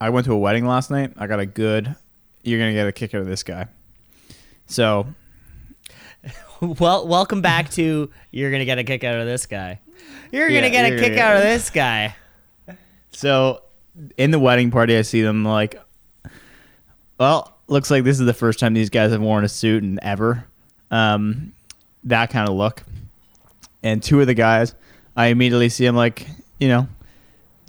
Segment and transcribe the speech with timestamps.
[0.00, 1.12] I went to a wedding last night.
[1.16, 1.94] I got a good.
[2.42, 3.66] You're gonna get a kick out of this guy.
[4.66, 5.06] So
[6.60, 9.80] Well, welcome back to You're Gonna Get a Kick Out of This Guy.
[10.32, 12.16] You're Gonna Get a you're Kick gonna Out get- of This Guy.
[13.10, 13.62] So
[14.18, 15.80] in the wedding party, I see them like,
[17.18, 19.98] well, looks like this is the first time these guys have worn a suit in
[20.02, 20.46] ever.
[20.90, 21.52] Um,
[22.04, 22.82] that kind of look.
[23.82, 24.74] And two of the guys,
[25.16, 26.26] I immediately see them like,
[26.60, 26.88] you know,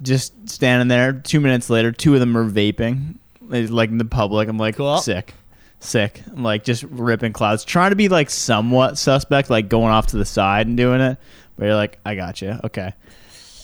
[0.02, 1.12] just standing there.
[1.12, 3.16] Two minutes later, two of them are vaping,
[3.52, 4.48] eh, like in the public.
[4.48, 4.98] I'm like, Cool.
[4.98, 5.34] sick,
[5.80, 6.22] sick.
[6.28, 10.16] I'm like just ripping clouds, trying to be like somewhat suspect, like going off to
[10.16, 11.18] the side and doing it.
[11.56, 12.92] But you're like, I got you, okay.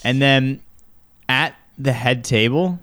[0.02, 0.60] And then
[1.28, 2.78] at the head table,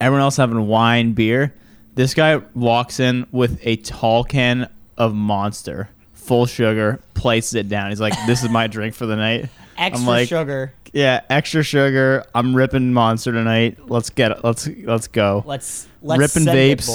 [0.00, 1.54] everyone else having wine, beer.
[1.94, 7.90] This guy walks in with a tall can of Monster, full sugar, places it down.
[7.90, 10.72] He's like, "This is my drink for the night." Extra I'm like, sugar.
[10.92, 12.24] Yeah, extra sugar.
[12.34, 13.78] I'm ripping Monster tonight.
[13.90, 14.42] Let's get it.
[14.42, 15.42] Let's let's go.
[15.46, 16.86] Let's let's ripping send it, vapes,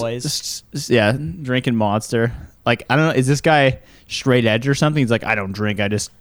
[0.72, 0.90] boys.
[0.90, 2.34] Yeah, drinking Monster.
[2.66, 5.02] Like I don't know, is this guy straight edge or something?
[5.02, 5.80] He's like, I don't drink.
[5.80, 6.12] I just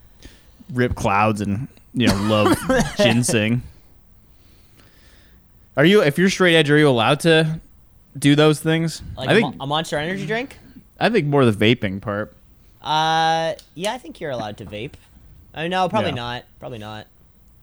[0.72, 2.56] rip clouds and you know love
[2.98, 3.62] ginseng.
[5.76, 6.70] Are you if you're straight edge?
[6.70, 7.60] Are you allowed to
[8.18, 9.02] do those things?
[9.16, 10.58] Like I a think a Monster Energy drink.
[11.00, 12.34] I think more the vaping part.
[12.82, 14.94] Uh, yeah, I think you're allowed to vape.
[15.54, 16.16] I no, probably Yeah.
[16.16, 16.44] not.
[16.60, 17.06] Probably not.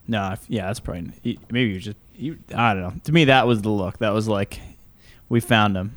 [0.10, 2.40] No, yeah, that's probably he- maybe you just you.
[2.54, 2.94] I don't know.
[3.04, 4.00] To me, that was the look.
[4.00, 4.60] That was like,
[5.30, 5.96] we found him.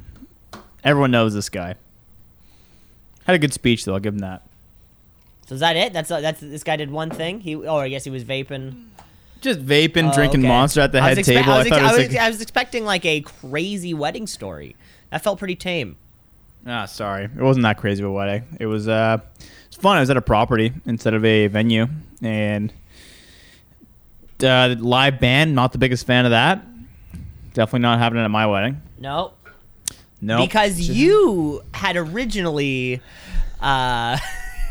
[0.85, 1.77] Everyone knows this guy.
[3.27, 3.95] Had a good speech though.
[3.95, 4.43] I'll give him that.
[5.47, 5.93] So is that it?
[5.93, 7.41] That's that's this guy did one thing.
[7.41, 8.85] He oh, I guess he was vaping.
[9.41, 10.49] Just vaping, Oh, drinking okay.
[10.49, 11.51] Monster at the head expe- table.
[11.51, 14.27] I was, thought ex- it was was, like, I was expecting like a crazy wedding
[14.29, 14.77] story.
[15.11, 15.97] That felt pretty tame.
[16.67, 18.45] ah, sorry, it wasn't that crazy of a wedding.
[18.61, 19.19] It was uh,
[19.67, 19.97] it's fun.
[19.97, 21.87] I was at a property instead of a venue,
[22.23, 22.73] and
[24.43, 25.55] uh, live band.
[25.55, 26.65] Not the biggest fan of that.
[27.55, 28.81] Definitely not happening at my wedding.
[28.99, 29.33] No,
[30.21, 33.01] No, because you had originally
[33.61, 34.19] uh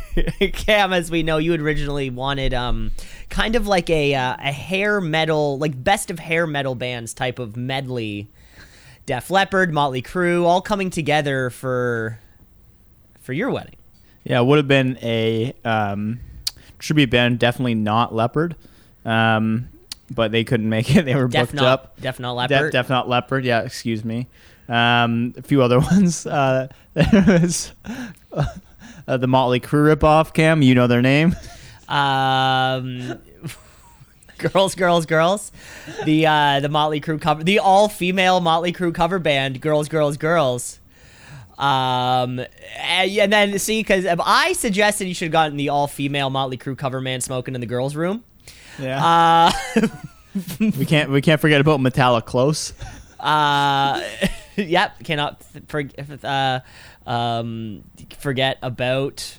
[0.54, 2.92] cam as we know you had originally wanted um
[3.30, 7.40] kind of like a uh, a hair metal like best of hair metal bands type
[7.40, 8.28] of medley
[9.06, 12.20] def leppard motley crue all coming together for
[13.22, 13.76] for your wedding
[14.24, 16.20] Yeah, it would have been a um,
[16.80, 17.40] tribute band.
[17.40, 18.56] Definitely not Leopard,
[19.06, 19.70] um,
[20.14, 21.06] but they couldn't make it.
[21.06, 22.00] They were def booked not up.
[22.02, 23.46] def not leopard Def not Leopard.
[23.46, 24.28] Yeah, excuse me.
[24.70, 26.26] Um, a few other ones.
[26.26, 27.72] Uh, there was
[29.08, 30.34] uh, the Motley Crue ripoff.
[30.34, 31.36] Cam, you know their name.
[31.90, 33.20] um
[34.38, 35.52] girls girls girls
[36.06, 40.80] the uh the Motley Crue cover the all-female Motley Crue cover band girls girls girls
[41.60, 42.40] um
[42.80, 46.76] and, and then see because i suggested you should have gotten the all-female Motley Crue
[46.78, 48.24] cover man smoking in the girls room
[48.82, 49.52] Yeah, uh
[50.60, 52.74] we can't we can't forget about Metallic Close.
[53.20, 54.02] uh
[54.56, 55.84] yep cannot for,
[56.24, 56.60] uh
[57.06, 57.84] um
[58.18, 59.38] forget about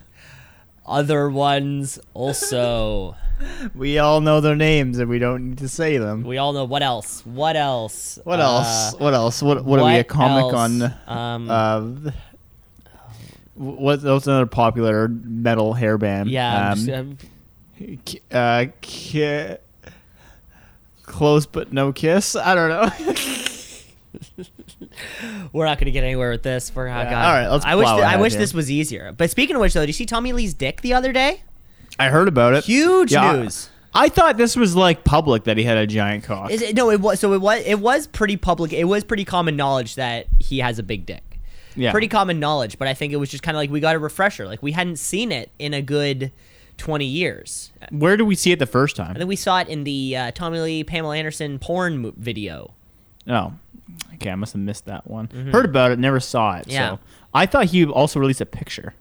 [0.86, 3.16] other ones also
[3.74, 6.22] We all know their names, and we don't need to say them.
[6.22, 8.94] we all know what else what else What Uh, else?
[9.00, 9.42] What else?
[9.42, 9.96] What what, are we?
[9.96, 10.54] A comic else?
[10.54, 10.94] on?
[11.08, 12.10] Um, Uh,
[13.54, 14.02] what?
[14.02, 16.30] What's another popular metal hair band?
[16.30, 17.28] yeah, Um, just- I'm- K-
[18.30, 19.56] uh, ki-
[21.02, 22.36] close but no kiss.
[22.36, 22.90] I don't know.
[25.52, 26.70] we're not gonna get anywhere with this.
[26.74, 27.24] Oh, Yeah, God.
[27.24, 28.40] all right, let's I wish th- I wish here.
[28.40, 29.12] this was easier.
[29.16, 31.42] But speaking of which, though, did you see Tommy Lee's dick the other day?
[31.98, 32.64] I heard about it.
[32.64, 33.68] Huge Yeah, news.
[33.94, 36.50] I thought this was like public that he had a giant cock.
[36.50, 38.72] Is it, no, it was so it was it was pretty public.
[38.72, 41.38] It was pretty common knowledge that he has a big dick.
[41.76, 43.94] yeah, Pretty common knowledge, but I think it was just kind of like we got
[43.94, 44.46] a refresher.
[44.46, 46.32] Like we hadn't seen it in a good
[46.82, 47.70] twenty years.
[47.90, 49.14] Where did we see it the first I time?
[49.14, 52.74] think we saw it in the uh, Tommy Lee Pamela Anderson porn mo- video.
[53.28, 53.52] Oh,
[54.14, 54.30] okay.
[54.30, 55.28] I must have missed that one.
[55.52, 56.62] Heard about it, never saw it.
[56.62, 56.70] Mm-hmm.
[56.70, 56.90] Yeah.
[56.90, 56.98] So
[57.32, 58.94] I thought he also released a picture.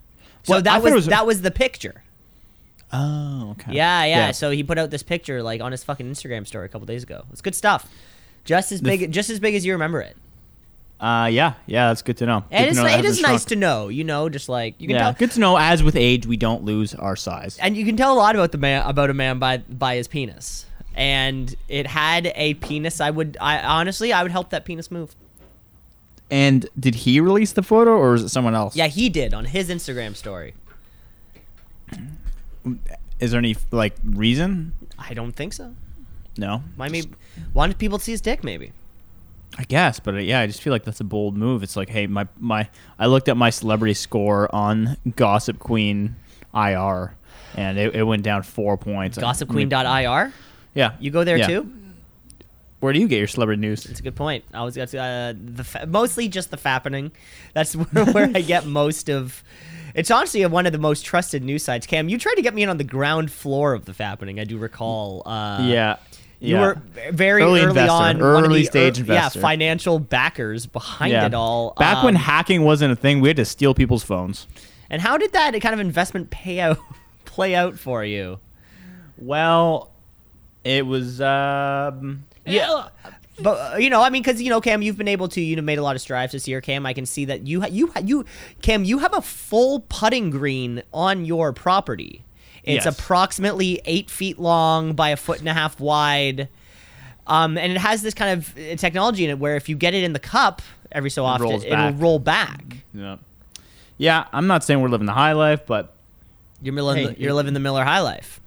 [0.43, 2.03] So Well, that thought was, that was the picture.
[2.93, 3.73] Oh, okay.
[3.73, 6.69] Yeah, yeah, So he put out this picture like on his fucking Instagram story a
[6.69, 7.23] couple days ago.
[7.31, 7.89] It's good stuff.
[8.43, 10.17] Just as big, just as big as you remember it.
[11.01, 11.87] Uh, yeah, yeah.
[11.87, 12.43] That's good to know.
[12.51, 14.87] And Good it's to know it hasn't nice to know, you know, just like you
[14.87, 15.57] can Yeah, tell, good to know.
[15.57, 17.57] As with age, we don't lose our size.
[17.59, 20.07] and you can tell a lot about the man about a man by by his
[20.07, 20.67] penis.
[20.93, 23.01] And it had a penis.
[23.01, 25.15] I would, I honestly, I would help that penis move.
[26.29, 28.75] And did he release the photo, or is it someone else?
[28.75, 30.53] Yeah, he did on his Instagram story.
[33.19, 34.73] Is there any like reason?
[34.99, 35.73] I don't think so.
[36.37, 36.63] No.
[36.75, 37.09] Why maybe
[37.53, 38.43] wanted people to see his dick?
[38.43, 38.71] Maybe.
[39.57, 41.61] I guess, but uh, yeah, I just feel like that's a bold move.
[41.63, 46.15] It's like, hey, my my, I looked at my celebrity score on Gossip Queen
[46.55, 47.13] IR,
[47.55, 49.17] and it, it went down four points.
[49.17, 50.33] GossipQueen.ir.
[50.73, 51.47] Yeah, You go there Yeah.
[51.47, 51.73] too.
[52.79, 53.85] Where do you get your celebrity news?
[53.85, 54.43] It's a good point.
[54.53, 57.11] I was got uh, the fa- mostly just the fappening.
[57.53, 59.43] That's where, where I get most of.
[59.93, 61.85] It's honestly one of the most trusted news sites.
[61.85, 64.39] Cam, you tried to get me in on the ground floor of the fappening.
[64.39, 65.21] I do recall.
[65.27, 65.97] Uh, yeah.
[66.43, 66.61] You yeah.
[66.61, 69.39] were very Early early, investor, on, one of early the stage ear- investor.
[69.39, 71.27] yeah, financial backers behind yeah.
[71.27, 71.75] it all.
[71.77, 74.47] Back when Um, hacking wasn't a thing, we had to steal people's phones.
[74.89, 76.77] and how did that kind of investment payout
[77.25, 78.39] play out for you?
[79.19, 79.91] Well,
[80.63, 82.87] it was um Yeah.
[83.39, 85.55] But uh, you know, I mean, because you know, Cam, you've been able to, you
[85.55, 86.61] know, made a lot of strides this year.
[86.61, 88.25] Cam, I can see that you, ha- you, ha- you,
[88.61, 92.23] Cam, you have a full putting green on your property.
[92.63, 92.99] It's Yes.
[92.99, 96.47] approximately eight feet long by a foot and a half wide,
[97.27, 99.93] um, and it has this kind of uh, technology in it where if you get
[99.93, 100.61] it in the cup
[100.91, 101.95] every so often, rolls it'll back.
[101.97, 102.63] roll back.
[102.93, 103.17] yeah.
[103.97, 105.93] Yeah, I'm not saying we're living the high life, but
[106.61, 108.39] You're, Miller, Hey, you're it- living the Miller High Life.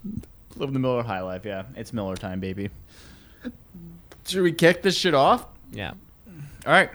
[0.57, 1.65] living the Miller high life, yeah.
[1.77, 2.71] It's Miller time, baby.
[4.27, 5.47] Should we kick this shit off?
[5.73, 5.93] Yeah.
[6.67, 6.91] All right.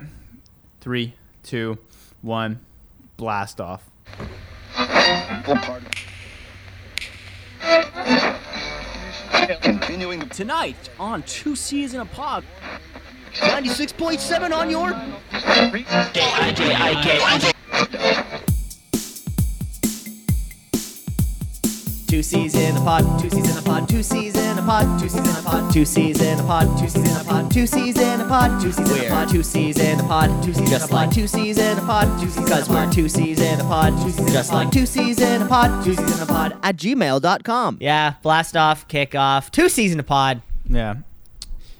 [0.81, 1.13] Three,
[1.43, 1.77] two,
[2.21, 2.59] one,
[3.17, 3.83] blast off.
[9.61, 12.43] Continuing Tonight on Two C's in a Pod.
[13.33, 14.93] 96.7 on your.
[22.09, 24.99] Two C's in a pod, two C's in a pod, two C's in a pod,
[24.99, 27.51] two C's in a pod, two C's in a pod, two C's in a pod,
[27.51, 30.43] two C's in a pod, two C's in a pod, two C's in a pod,
[30.43, 33.39] two C's just like two C's in a pod, two C's because we're two C's
[33.39, 36.23] in a pod, two C's just like two C's in a pod, two C's in
[36.23, 37.77] a pod at gmail.com.
[37.79, 40.41] Yeah, blast off, kick off, two C's in a pod.
[40.67, 40.95] Yeah.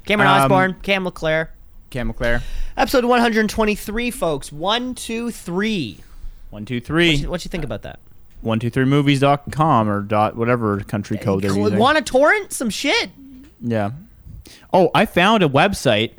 [0.05, 1.51] Cameron Um, Osborne, Cam LeClaire.
[1.89, 2.43] Cam McClare.
[2.77, 4.51] Episode 123, folks.
[4.51, 5.97] One, two, three.
[6.51, 7.23] One, two, three.
[7.25, 7.99] What you think about that?
[8.41, 11.77] One, two, three movies.com or dot whatever country code they're using.
[11.77, 13.09] Want to torrent some shit?
[13.59, 13.91] Yeah.
[14.71, 16.13] Oh, I found a website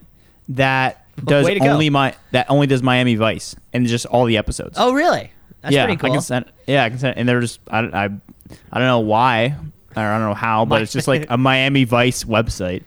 [0.50, 1.68] that does Way to go.
[1.68, 4.76] only my that only does Miami Vice and just all the episodes.
[4.78, 5.30] Oh, really?
[5.62, 6.10] That's yeah, pretty cool.
[6.10, 6.44] I can send.
[6.66, 7.16] Yeah, I can send.
[7.18, 9.56] And they're just I, I, I don't know why
[9.96, 12.84] or I don't know how, but it's just like a Miami Vice website.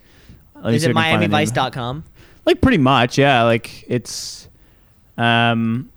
[0.54, 1.46] Let me Is see it if I can find the name.
[1.46, 2.04] MiamiVice.com?
[2.46, 3.42] Like pretty much, yeah.
[3.42, 4.48] Like it's,
[5.18, 5.90] um,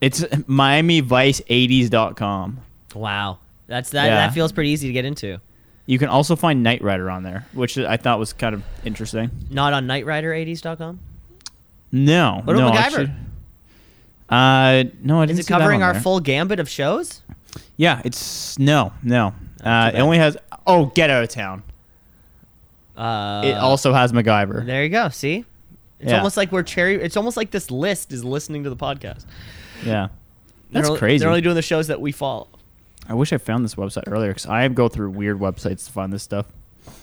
[0.00, 2.60] it's MiamiVice80s.com.
[2.94, 3.38] Wow.
[3.66, 4.06] That's that.
[4.06, 4.14] Yeah.
[4.26, 5.40] That feels pretty easy to get into.
[5.86, 9.30] You can also find Knight Rider on there, which I thought was kind of interesting.
[9.50, 11.00] Not on KnightRider80s.com.
[11.92, 12.78] No, What no, about MacGyver?
[12.84, 13.12] actually-
[14.28, 16.02] Uh, no, I didn't it see that covering our there.
[16.02, 17.22] full gambit of shows?
[17.76, 19.32] Yeah, it's no, no.
[19.62, 20.36] Uh, it only has.
[20.66, 21.62] Oh, Get Out of Town.
[22.96, 24.66] Uh, It also has MacGyver.
[24.66, 25.10] There you go.
[25.10, 25.44] See,
[26.00, 26.16] it's Yeah.
[26.16, 26.96] almost like we're cherry.
[26.96, 29.24] It's almost like this list is listening to the podcast.
[29.84, 30.08] Yeah,
[30.70, 31.18] They're that's only- crazy.
[31.20, 32.48] They're only doing the shows that we follow.
[33.08, 36.12] I wish I found this website earlier because I go through weird websites to find
[36.12, 36.46] this stuff.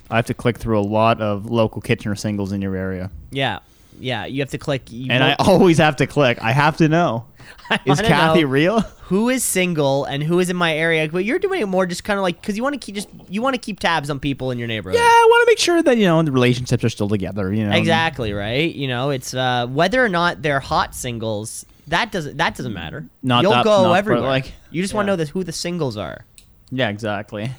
[0.09, 3.59] I have to click through a lot of local Kitchener singles in your area, Yeah,
[3.99, 4.25] yeah.
[4.25, 4.91] You have to click.
[4.91, 6.41] You and I always have to click.
[6.41, 7.25] I have to know.
[7.69, 8.79] I Is Kathy know real?
[8.81, 11.07] who is single and who is in my area?
[11.09, 13.07] But you're doing it more just kind of like because you want to keep just
[13.29, 14.97] you want to keep tabs on people in your neighborhood.
[14.99, 17.53] Yeah, I want to make sure that you know the relationships are still together.
[17.53, 18.73] You know, Exactly right.
[18.73, 21.65] You know, it's uh, whether or not they're hot singles.
[21.87, 23.05] That doesn't that doesn't matter.
[23.21, 24.21] Not You'll that- go not everywhere.
[24.27, 26.25] like- you just want to know that who the singles are.
[26.71, 27.51] Yeah, exactly.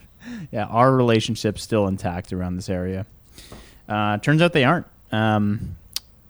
[0.52, 3.06] yeah, our relationship's still intact around this area.
[3.88, 4.86] Uh, turns out they aren't.
[5.10, 5.76] Um,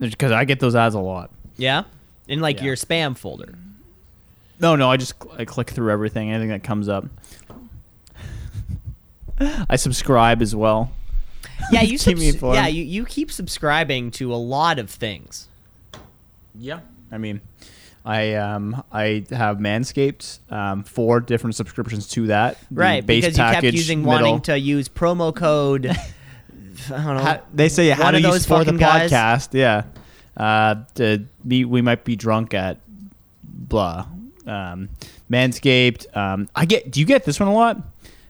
[0.01, 1.31] because I get those ads a lot.
[1.57, 1.85] Yeah,
[2.27, 2.65] in like Yeah.
[2.65, 3.55] your spam folder.
[4.59, 7.05] No, no, I just cl- I click through everything, anything that comes up.
[9.69, 10.93] I subscribe as well.
[11.71, 12.55] Yeah, you Keep subs- informed.
[12.56, 15.49] yeah you, you keep subscribing to a lot of things.
[16.55, 16.81] Yeah.
[17.13, 17.41] I mean,
[18.05, 22.59] I um I have Manscaped, um, four different subscriptions to that.
[22.71, 24.13] The Right, base because you kept using middle.
[24.13, 25.87] wanting to use promo code.
[25.87, 25.95] I
[26.89, 27.23] don't know.
[27.23, 29.13] Ha- they say how to use for the guys.
[29.13, 29.51] podcast.
[29.53, 29.85] Yeah.
[30.37, 32.79] Uh, to be, we might be drunk at
[33.45, 34.07] blah.
[34.47, 34.89] Um,
[35.31, 36.17] Manscaped.
[36.17, 36.91] Um, I get.
[36.91, 37.77] Do you get this one a lot?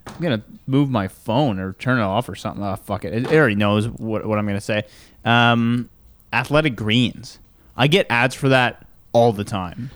[0.06, 2.62] I'm gonna move my phone or turn it off or something.
[2.62, 3.14] Oh fuck it!
[3.14, 4.82] It, it already knows what what I'm gonna say.
[5.24, 5.88] Um,
[6.32, 7.38] Athletic Greens.
[7.76, 9.90] I get ads for that all the time.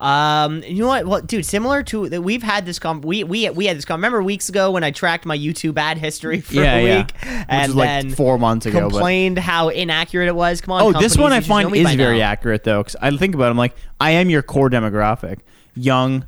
[0.00, 1.04] Um, you know what?
[1.06, 3.02] Well, dude, similar to that, we've had this com.
[3.02, 3.98] We we we had this com.
[3.98, 6.96] Remember weeks ago when I tracked my YouTube ad history for yeah, a yeah.
[6.98, 8.80] week, Which and like then four months ago.
[8.80, 10.62] but- complained how inaccurate it was.
[10.62, 10.96] Come on.
[10.96, 12.30] Oh, this one I find is very now.
[12.30, 15.40] accurate though, because I think about it, I'm like, I am your core demographic:
[15.76, 16.26] young,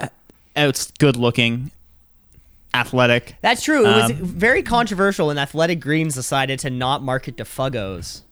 [0.00, 0.08] uh,
[0.56, 1.70] it's good looking,
[2.74, 3.36] athletic.
[3.42, 3.80] That's true.
[3.86, 8.22] It was Um, very controversial when Athletic Greens decided to not market to fuggos.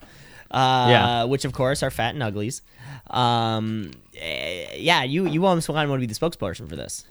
[0.50, 1.25] Uh, Yeah.
[1.25, 2.62] which of course are fat and uglies.
[3.09, 3.90] Um,
[4.21, 7.04] eh, yeah, you you almost kind of want to be the spokesperson for this.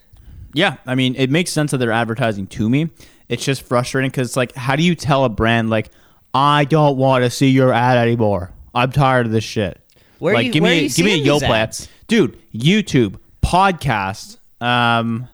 [0.54, 2.90] Yeah, I mean, it makes sense that they're advertising to me.
[3.28, 5.90] It's just frustrating because it's like, how do you tell a brand like,
[6.34, 8.52] I don't want to see your ad anymore.
[8.74, 9.80] I'm tired of this shit.
[10.18, 11.56] Where are like, you- give me give me a Yelp these ad.
[11.56, 11.88] ads?
[12.08, 12.38] dude.
[12.54, 14.38] YouTube, podcast.
[14.62, 15.28] Um.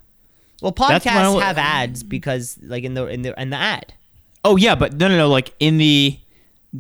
[0.62, 3.94] Well, podcasts have ads because, like, in the in the in the ad.
[4.44, 5.28] Oh yeah, but no, no, no.
[5.30, 6.18] Like in the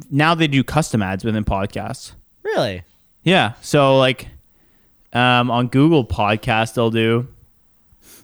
[0.09, 2.13] now they do custom ads within podcasts.
[2.43, 2.83] Really?
[3.23, 3.53] Yeah.
[3.61, 4.27] So like
[5.13, 7.27] um, on Google Podcast, they'll do.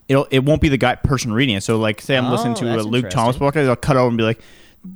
[0.07, 1.61] It'll it won't be the guy person reading it.
[1.61, 4.17] So like, say I'm Oh, listening to a Luke Thomas podcast, I'll cut over and
[4.17, 4.41] be like,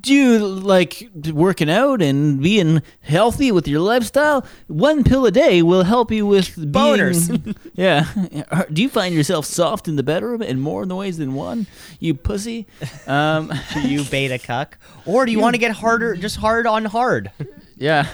[0.00, 4.46] "Do you like working out and being healthy with your lifestyle?
[4.66, 7.56] One pill a day will help you with being, Boners.
[7.74, 8.06] yeah.
[8.72, 11.66] Do you find yourself soft in the bedroom in more ways than one?
[12.00, 12.66] You pussy.
[13.06, 13.52] Um,
[13.82, 17.30] you beta cuck, or do you want to get harder, just hard on hard,
[17.76, 18.08] yeah.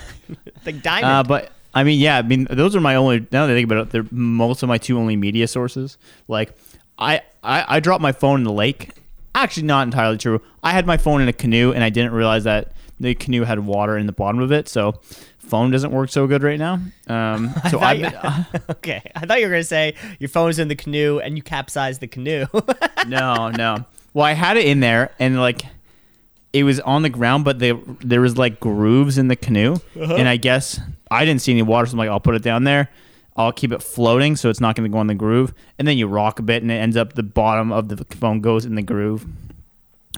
[0.65, 1.13] like diamond?
[1.13, 3.27] Uh, but I mean, yeah, I mean, those are my only.
[3.33, 5.97] Now that I think about it, they're most of my two only media sources.
[6.29, 6.55] Like,
[6.99, 8.91] I, I, I dropped my phone in the lake.
[9.35, 10.41] Actually, not entirely true.
[10.63, 13.59] I had my phone in a canoe, and I didn't realize that the canoe had
[13.61, 14.69] water in the bottom of it.
[14.69, 15.01] So,
[15.39, 16.81] phone doesn't work so good right now.
[17.09, 20.77] Um, so you- been, okay, I thought you were gonna say your phone's in the
[20.77, 22.47] canoe and you capsized the canoe.
[23.09, 23.85] no, no.
[24.15, 25.63] Well, I had it in there, and like,
[26.53, 30.29] it was on the ground, but they, there was like grooves in the canoe, and
[30.29, 30.79] I guess
[31.11, 32.91] I didn't see any water, so I'm like, I'll put it down there.
[33.37, 35.97] I'll keep it floating, so it's not going to go in the groove, and then
[35.97, 38.75] you rock a bit, and it ends up the bottom of the phone goes in
[38.75, 39.27] the groove.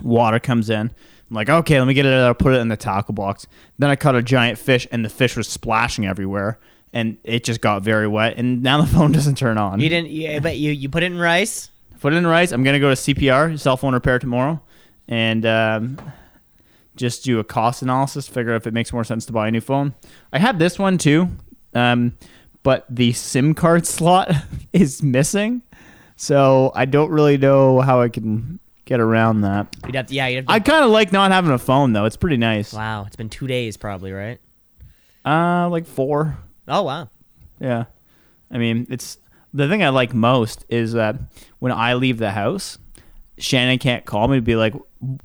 [0.02, 0.90] Water comes in.
[1.30, 2.26] I'm like, okay, let me get it out.
[2.26, 3.47] I'll put it in the tackle box.
[3.78, 6.59] Then I caught a giant fish, and the fish was splashing everywhere,
[6.92, 8.37] and it just got very wet.
[8.37, 9.80] And now the phone doesn't turn on.
[9.80, 11.71] you didn't, yeah, but you you put it in rice.
[12.00, 12.52] Put it in rice.
[12.52, 14.61] I'm gonna go to CPR, cell phone repair tomorrow,
[15.09, 15.99] and um,
[16.97, 19.50] just do a cost analysis, figure out if it makes more sense to buy a
[19.50, 19.94] new phone.
[20.33, 21.28] I have this one too,
[21.75, 22.16] um,
[22.64, 24.33] but the SIM card slot
[24.73, 25.62] is missing,
[26.16, 29.75] so I don't really know how I can get around that.
[29.87, 30.52] You'd have to, yeah, you'd have to.
[30.52, 32.06] I kind of like not having a phone though.
[32.06, 32.73] It's pretty nice.
[32.73, 34.40] wow, it's been two days probably, right?
[35.25, 36.37] Uh, like four.
[36.66, 37.09] Oh wow.
[37.61, 37.85] Yeah.
[38.50, 39.18] I mean, it's
[39.52, 41.16] the thing I like most is that
[41.61, 42.78] when I leave the house,
[43.38, 44.75] Shannon can't call me to be like,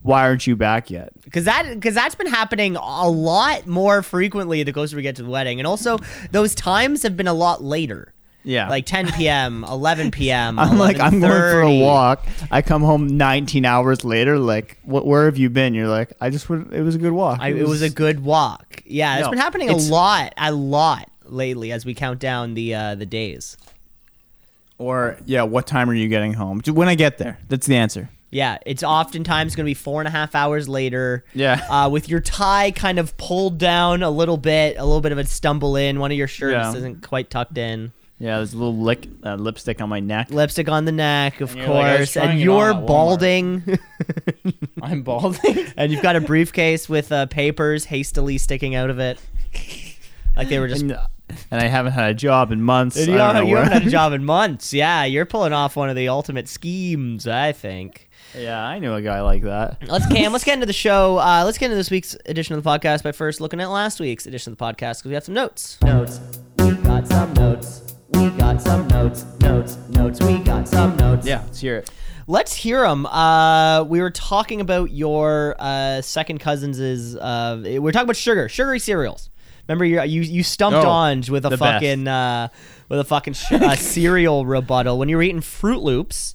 [0.02, 4.64] "Why aren't you back yet?" Because that because that's been happening a lot more frequently
[4.64, 5.98] the closer we get to the wedding, and also
[6.32, 8.12] those times have been a lot later,
[8.44, 8.68] Yeah.
[8.68, 10.58] like 10 p.m., 11 p.m.
[10.58, 12.26] I'm like, I'm going for a walk.
[12.50, 14.40] I come home 19 hours later.
[14.40, 15.06] Like, what?
[15.06, 15.76] Where have you been?
[15.76, 16.74] You're like, I just went.
[16.74, 17.40] It was a good walk.
[17.42, 18.82] I, it was a good walk.
[18.86, 22.74] Yeah, it's No, been happening a lot, a lot lately as we count down the
[22.74, 23.56] uh, the days.
[24.80, 26.62] Or yeah, what time are you getting home?
[26.66, 27.38] When I get there.
[27.48, 28.10] That's the answer.
[28.32, 31.26] Yeah, it's oftentimes going to be four and a half hours later.
[31.34, 31.66] Yeah.
[31.70, 35.18] Uh, with your tie kind of pulled down a little bit, a little bit of
[35.18, 36.00] a stumble in.
[36.00, 36.76] One of your shirts Yeah.
[36.76, 37.92] isn't quite tucked in.
[38.20, 40.30] Yeah, there's a little lick uh, lipstick on my neck.
[40.30, 42.18] Lipstick on the neck, of And you're like, course.
[42.18, 42.88] and you're on at Walmart.
[42.88, 43.80] balding.
[44.82, 45.68] I'm balding.
[45.78, 49.20] and you've got a briefcase with uh, papers hastily sticking out of it.
[50.36, 50.82] Like they were just.
[50.84, 50.98] and,
[51.52, 52.98] and I haven't had a job in months.
[52.98, 54.74] You, know you haven't had a job in months.
[54.74, 58.10] Yeah, you're pulling off one of the ultimate schemes, I think.
[58.38, 59.88] yeah, I knew a guy like that.
[59.88, 60.32] Let's Cam.
[60.32, 61.20] Let's get into the show.
[61.30, 64.00] Uh, let's get into this week's edition of the podcast by first looking at last
[64.00, 65.78] week's edition of the podcast because we have some notes.
[65.84, 66.20] Notes.
[66.58, 67.96] We got some notes.
[68.14, 69.26] We got some notes.
[69.42, 69.78] Notes.
[69.90, 70.22] Notes.
[70.22, 71.28] We got some notes.
[71.28, 71.92] Yeah, let's hear it.
[72.28, 73.06] Let's hear them.
[73.08, 76.80] Uh, we were talking about your uh, second cousins.
[76.80, 79.30] Uh, we're talking about sugar, sugary cereals.
[79.70, 82.48] Remember, you you you stumped Oh, on with a fucking uh,
[82.90, 86.34] with a fucking sh- uh, cereal rebuttal when you were eating Froot Loops.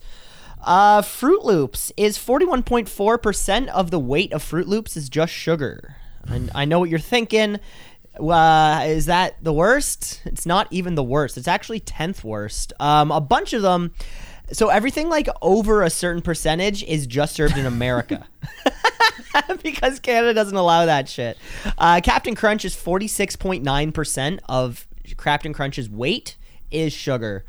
[0.64, 4.96] Uh, Froot Loops is forty one point four percent of the weight of Froot Loops
[4.96, 5.96] is just sugar.
[6.28, 7.58] And I know what you're thinking.
[8.18, 10.22] Uh, is that the worst?
[10.24, 11.36] It's not even the worst.
[11.36, 12.72] It's actually tenth worst.
[12.78, 13.92] Um, a bunch of them.
[14.52, 18.26] So everything like over a certain percentage is just served in America.
[19.62, 21.36] because Canada doesn't allow that shit.
[21.78, 24.86] Uh, Captain Crunch is 46.9% of
[25.18, 26.36] Captain Crunch's weight
[26.70, 27.44] is sugar.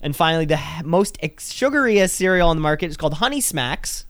[0.00, 4.06] And finally, the most ex- sugariest cereal on the market is called Honey Smacks.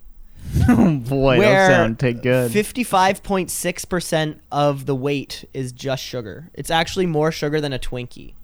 [0.68, 2.50] Oh boy, those sound take good.
[2.50, 6.48] 55.6% of the weight is just sugar.
[6.54, 8.34] It's actually more sugar than a Twinkie.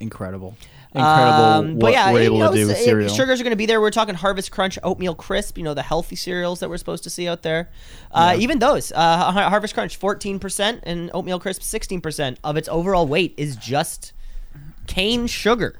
[0.00, 0.56] Incredible.
[0.92, 3.08] Incredible Um, what we're you able know, to do with cereal.
[3.14, 3.80] Sugars are going to be there.
[3.80, 5.56] We're talking Harvest Crunch, Oatmeal Crisp.
[5.56, 7.70] You know the healthy cereals that we're supposed to see out there.
[8.10, 12.68] Uh, Even those, uh, Harvest Crunch, fourteen percent, and Oatmeal Crisp, sixteen percent of its
[12.68, 14.12] overall weight is just
[14.88, 15.76] cane sugar.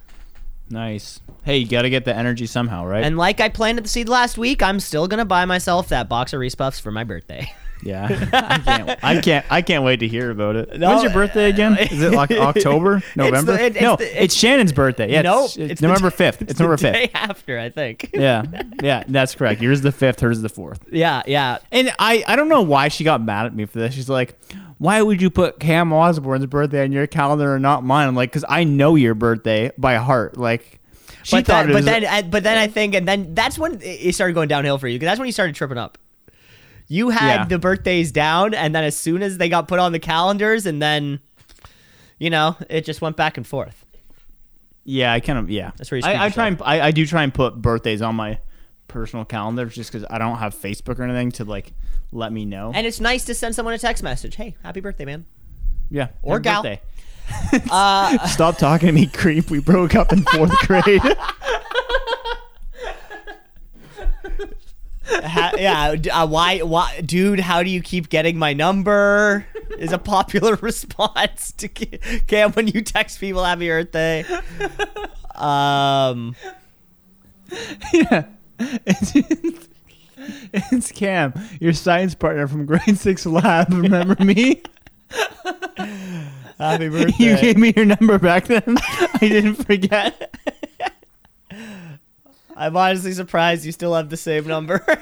[0.68, 1.20] Nice.
[1.42, 3.02] Hey, you got to get the energy somehow, right?
[3.02, 6.08] And like I planted the seed last week, I'm still going to buy myself that
[6.08, 7.52] box of Reese Puffs for my birthday.
[7.82, 9.04] Yeah, I can't.
[9.04, 9.46] I can't.
[9.50, 10.78] I can't wait to hear about it.
[10.78, 11.78] No, When's your birthday again?
[11.90, 13.52] Is it like October, November?
[13.56, 15.10] the- it- it's no, the- it's, Shannon's birthday.
[15.10, 16.42] Yeah, nope, it's, it's the November fifth.
[16.42, 16.92] It's, November fifth.
[16.94, 18.10] day after, I think.
[18.12, 18.44] Yeah,
[18.82, 19.62] yeah, that's correct.
[19.62, 20.20] Yours is the fifth.
[20.20, 20.80] Hers is the fourth.
[20.92, 21.58] yeah, yeah.
[21.72, 23.94] And I, I don't know why she got mad at me for this.
[23.94, 24.38] She's like,
[24.78, 28.30] "Why would you put Cam Osborne's birthday on your calendar and not mine?" I'm like,
[28.32, 30.80] "Cause I know your birthday by heart." Like,
[31.22, 31.84] she but thought then, it but was.
[31.86, 34.86] then, I- but then I think, and then that's when it started going downhill for
[34.88, 35.96] you because that's when you started tripping up.
[36.92, 37.44] You had Yeah.
[37.44, 40.82] the birthdays down, and then as soon as they got put on the calendars, and
[40.82, 41.20] then,
[42.18, 43.86] you know, it just went back and forth.
[44.84, 45.70] yeah, I kind of yeah.
[45.76, 48.16] That's where you I, I try and I, I do try and put birthdays on
[48.16, 48.38] my
[48.88, 51.72] personal calendar just because I don't have Facebook or anything to like
[52.10, 52.72] let me know.
[52.74, 54.34] And it's nice to send someone a text message.
[54.34, 55.26] Hey, happy birthday, man.
[55.90, 56.64] yeah, or gal.
[56.64, 56.80] birthday.
[57.70, 59.48] Uh, Stop talking to me, creep.
[59.48, 61.00] We broke up in fourth grade.
[65.10, 67.40] ha- yeah, uh, why, why, dude?
[67.40, 69.46] How do you keep getting my number?
[69.78, 74.24] Is a popular response to Ca- Cam when you text people happy birthday.
[75.34, 76.34] Um,
[77.92, 78.24] yeah.
[78.84, 79.12] It's,
[80.52, 83.72] it's Cam, your science partner from grade six lab.
[83.72, 84.60] Remember me?
[86.58, 87.14] happy birthday!
[87.18, 88.62] You gave me your number back then.
[88.68, 90.34] I didn't forget.
[92.60, 94.84] I'm honestly surprised you still have the same number.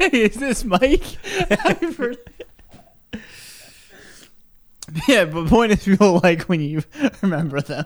[0.00, 1.02] Hey, is this Mike?
[5.08, 6.84] Yeah, but point is, people like when you
[7.20, 7.84] remember them.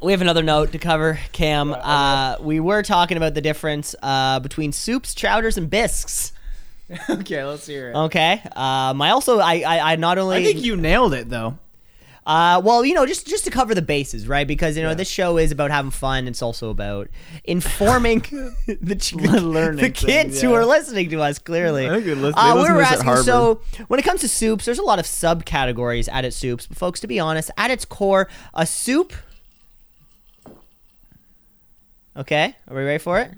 [0.00, 1.74] we have another note to cover, Cam.
[1.74, 6.32] Uh, we were talking about the difference uh, between soups, chowders, and bisques.
[7.08, 7.96] Okay, let's hear it.
[7.96, 8.42] Okay.
[8.56, 10.36] Um, I also, I, I, I not only.
[10.36, 11.58] I think you nailed it though.
[12.26, 14.46] Uh, well, you know, just just to cover the bases, right?
[14.48, 14.94] Because you know Yeah.
[14.94, 16.26] this show is about having fun.
[16.26, 17.08] It's also about
[17.44, 18.20] informing
[18.66, 21.38] the, ch- Learning the kids things, who are listening to us.
[21.38, 23.24] Clearly, I think listen- they uh, we listen were to us at asking.
[23.24, 26.66] So, when it comes to soups, there's a lot of subcategories at its soups.
[26.66, 29.12] But folks, to be honest, at its core, a soup.
[32.16, 33.32] Okay, are we ready for it?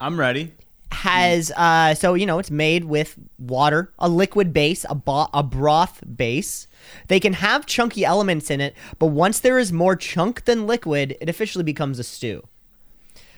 [0.00, 0.52] I'm ready.
[0.90, 5.42] Has uh so you know it's made with water a liquid base a, bo- a
[5.42, 6.66] broth base.
[7.08, 11.16] They can have chunky elements in it but once there is more chunk than liquid
[11.20, 12.46] it officially becomes a stew.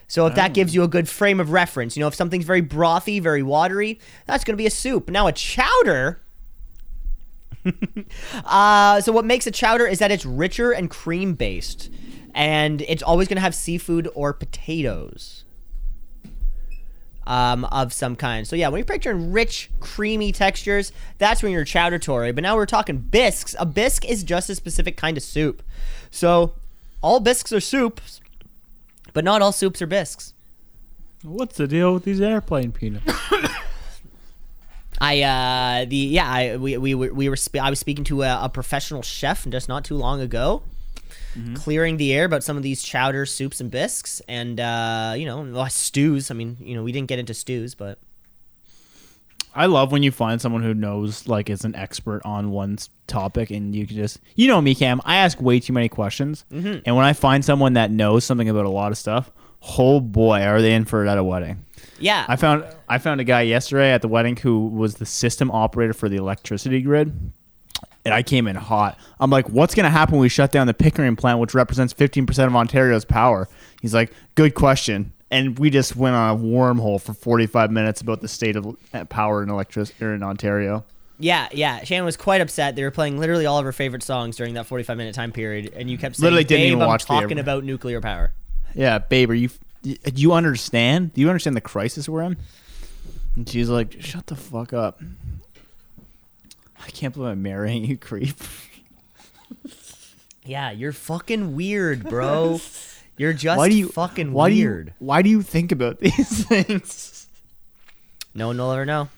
[0.06, 2.62] So if that gives you a good frame of reference you know if something's very
[2.62, 5.10] brothy very watery that's going to be a soup.
[5.10, 6.20] Now a chowder
[8.44, 11.90] uh, so what makes a chowder is that it's richer and cream based
[12.34, 15.44] and it's always going to have seafood or potatoes
[17.30, 18.46] um, of some kind.
[18.46, 22.34] So yeah, when you're picturing rich, creamy textures, that's when you're chowdertory.
[22.34, 23.54] But now we're talking bisques.
[23.60, 25.62] A bisque is just a specific kind of soup.
[26.10, 26.54] So
[27.00, 28.20] all bisques are soups,
[29.12, 30.34] but not all soups are bisques.
[31.22, 33.06] What's the deal with these airplane peanuts?
[35.02, 38.44] I uh the yeah I we we were we were I was speaking to a,
[38.44, 40.62] a professional chef just not too long ago,
[41.54, 45.66] clearing the air about some of these chowder soups and bisques and uh you know
[45.68, 46.30] stews.
[46.30, 47.98] I mean you know we didn't get into stews, but
[49.54, 53.50] I love when you find someone who knows, like, is an expert on one topic,
[53.50, 55.00] and you can just, you know, me, Cam.
[55.04, 56.82] I ask way too many questions, Mm-hmm.
[56.86, 59.32] and when I find someone that knows something about a lot of stuff,
[59.76, 61.64] oh boy, are they in for it at a wedding?
[61.98, 65.50] yeah I found I found a guy yesterday at the wedding who was the system
[65.50, 67.32] operator for the electricity grid.
[68.04, 68.98] And I came in hot.
[69.20, 71.92] I'm like, what's going to happen when we shut down the Pickering plant, which represents
[71.92, 73.46] 15% of Ontario's power?
[73.82, 75.12] He's like, good question.
[75.30, 78.76] And we just went on a wormhole for 45 minutes about the state of
[79.10, 80.84] power and electricity in Ontario.
[81.18, 81.84] Yeah, yeah.
[81.84, 82.74] Shannon was quite upset.
[82.74, 85.70] They were playing literally all of her favorite songs during that 45 minute time period,
[85.76, 88.32] and you kept saying, Literally didn't "Babe, even I'm watch the- talking about nuclear power."
[88.74, 89.50] Yeah, babe, are you?
[89.82, 91.12] Do you understand?
[91.12, 92.38] Do you understand the crisis we're in?
[93.36, 95.00] And she's like, "Shut the fuck up."
[96.84, 98.36] I can't believe I'm marrying you, creep.
[100.44, 102.60] Yeah, you're fucking weird, bro.
[103.16, 104.86] You're just why do you fucking why weird.
[104.86, 107.28] Do you, why do you think about these things?
[108.34, 109.08] No one will ever know.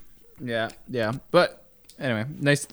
[0.41, 1.13] Yeah, yeah.
[1.31, 1.65] But
[1.99, 2.67] anyway, nice,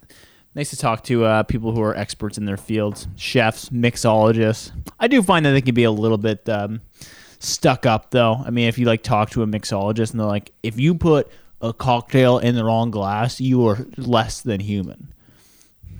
[0.56, 4.72] nice to talk to uh, people who are experts in their fields, chefs, mixologists.
[5.00, 6.82] I do find that they can be a little bit um,
[7.40, 8.42] stuck up, though.
[8.44, 11.32] I mean, if you like talk to a mixologist and they're like, if you put
[11.62, 15.14] a cocktail in the wrong glass, you are less than human.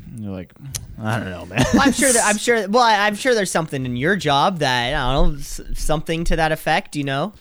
[0.08, 0.54] And you're like,
[1.02, 1.64] I don't know, man.
[1.74, 2.68] Well, I'm sure that I'm sure.
[2.70, 5.40] Well, I- I'm sure there's something in your job that I don't know,
[5.74, 6.96] something to that effect.
[6.96, 7.34] You know?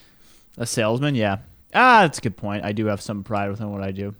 [0.56, 1.38] a salesman, yeah.
[1.74, 2.64] Ah, that's a good point.
[2.64, 4.14] I do have some pride within what I do.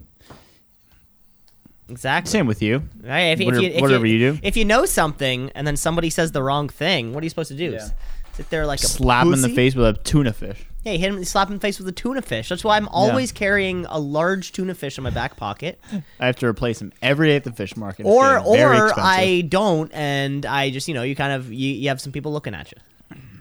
[1.88, 2.30] Exactly.
[2.30, 2.82] Same with you.
[3.02, 3.20] Right?
[3.32, 4.38] If, if Whatever- you, if whatever you do.
[4.42, 7.48] If you know something and then somebody says the wrong thing, what are you supposed
[7.50, 7.72] to do?
[7.72, 7.88] Yeah.
[8.34, 10.62] Sit there like a Slap him in the face with a tuna fish.
[10.84, 12.48] Yeah, you hit him, slap him in the face with a tuna fish.
[12.48, 15.80] That's why I'm always carrying a large tuna fish in my back pocket.
[16.20, 18.06] I have to replace him every day at the fish market.
[18.06, 18.92] Or or.
[18.96, 22.32] I don't, and I just you know you kind of you, you have some people
[22.32, 22.78] looking at you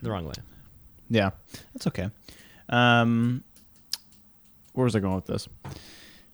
[0.01, 0.33] the wrong way.
[1.09, 1.29] Yeah,
[1.73, 2.09] that's okay.
[2.69, 3.43] Um,
[4.73, 5.47] where was I going with this?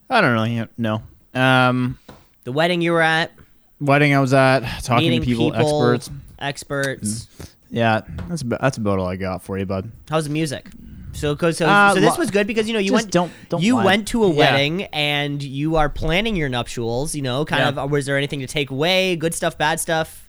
[0.10, 1.04] I don't really know.
[1.34, 2.00] Um,
[2.44, 3.32] The wedding you were at,
[3.80, 6.10] wedding I was at, talking to people, experts.
[6.40, 7.28] experts.
[7.70, 9.92] Yeah, that's about, that's about all I got for you, bud.
[10.10, 10.70] How's the music?
[11.14, 13.62] So, 'cause- so, Uh, so this was good because you know you went don't- don't
[13.64, 13.86] you lie.
[13.86, 14.36] went to a Yeah.
[14.36, 17.16] wedding and you are planning your nuptials.
[17.16, 17.84] You know, kind Yeah.
[17.84, 17.92] of.
[17.92, 19.16] Was there anything to take away?
[19.16, 20.20] Good stuff, bad stuff.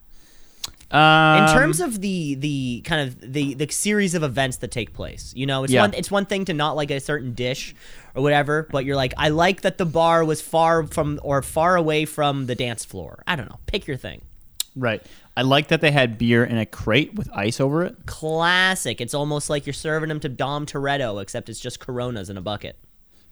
[0.90, 4.92] Um, in terms of the the kind of the the series of events that take
[4.92, 5.81] place you know it's Yeah.
[5.81, 7.75] one it's one thing to not like a certain dish
[8.14, 11.75] or whatever but you're like i like that the bar was far from or far
[11.75, 14.20] away from the dance floor i don't know pick your thing
[14.77, 15.03] right,
[15.37, 17.97] I like that they had beer in a crate with ice over it.
[18.07, 22.37] classic it's almost like you're serving them to dom toretto except it's just coronas in
[22.37, 22.77] a bucket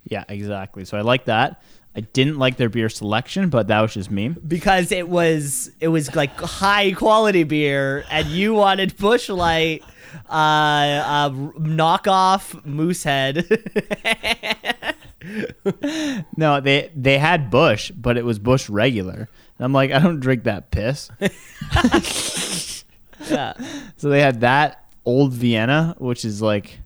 [0.04, 0.84] Yeah, exactly.
[0.84, 1.62] So I like that.
[1.94, 4.28] I didn't like their beer selection, but that was just me.
[4.30, 9.82] because it was it was like high quality beer and you wanted Busch Light
[10.28, 13.46] uh, uh knockoff moosehead
[16.36, 19.28] No, they they had Busch, but it was Busch regular.
[19.58, 21.10] And I'm like, I don't drink that piss.
[23.30, 23.52] yeah
[23.96, 26.80] So they had that old Vienna, which is like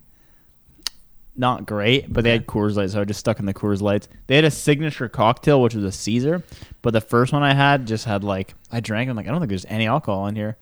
[1.39, 4.09] not great, but they had Coors Light, so I just stuck in the Coors Lights.
[4.27, 6.43] They had a signature cocktail, which was a Caesar,
[6.83, 9.11] but the first one I had just had like I drank.
[9.11, 10.57] I'm like, I don't think there's any alcohol in here.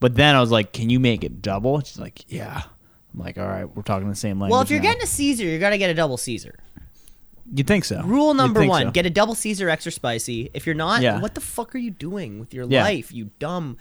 [0.00, 1.80] But then I was like, Can you make it double?
[1.80, 2.62] She's like, Yeah.
[3.14, 4.52] I'm like, All right, we're talking the same language.
[4.52, 6.58] Well, if you're now." getting a Caesar, you're gonna get a double Caesar.
[7.54, 8.02] You think so?
[8.02, 8.90] Rule number one: so.
[8.90, 10.50] get a double Caesar extra spicy.
[10.54, 11.20] If you're not, Yeah.
[11.20, 12.82] what the fuck are you doing with your Yeah.
[12.84, 13.12] life?
[13.12, 13.76] You dumb,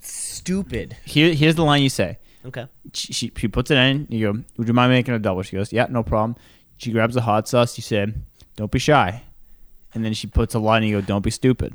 [0.00, 0.96] stupid.
[1.04, 2.18] Here, here's the line you say.
[2.44, 2.66] Okay.
[2.92, 4.06] she, she, she puts it in.
[4.10, 5.42] You go, would you mind making a double?
[5.42, 6.34] She goes, yeah, no problem.
[6.76, 7.78] She grabs the hot sauce.
[7.78, 8.20] You said,
[8.56, 9.22] don't be shy.
[9.94, 11.72] And then she puts a line and you go, don't be stupid.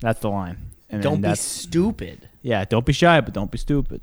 [0.00, 0.58] That's the line.
[0.90, 2.28] And Don't be stupid.
[2.42, 4.00] yeah, don't be shy, but don't be stupid.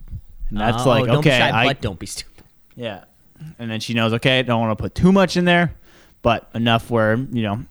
[0.49, 2.43] And that's Oh, like, don't okay, be shy, I, but don't be stupid.
[2.75, 3.03] yeah.
[3.59, 5.73] And then she knows, okay, don't want to put too much in there,
[6.21, 7.63] but enough where, you know,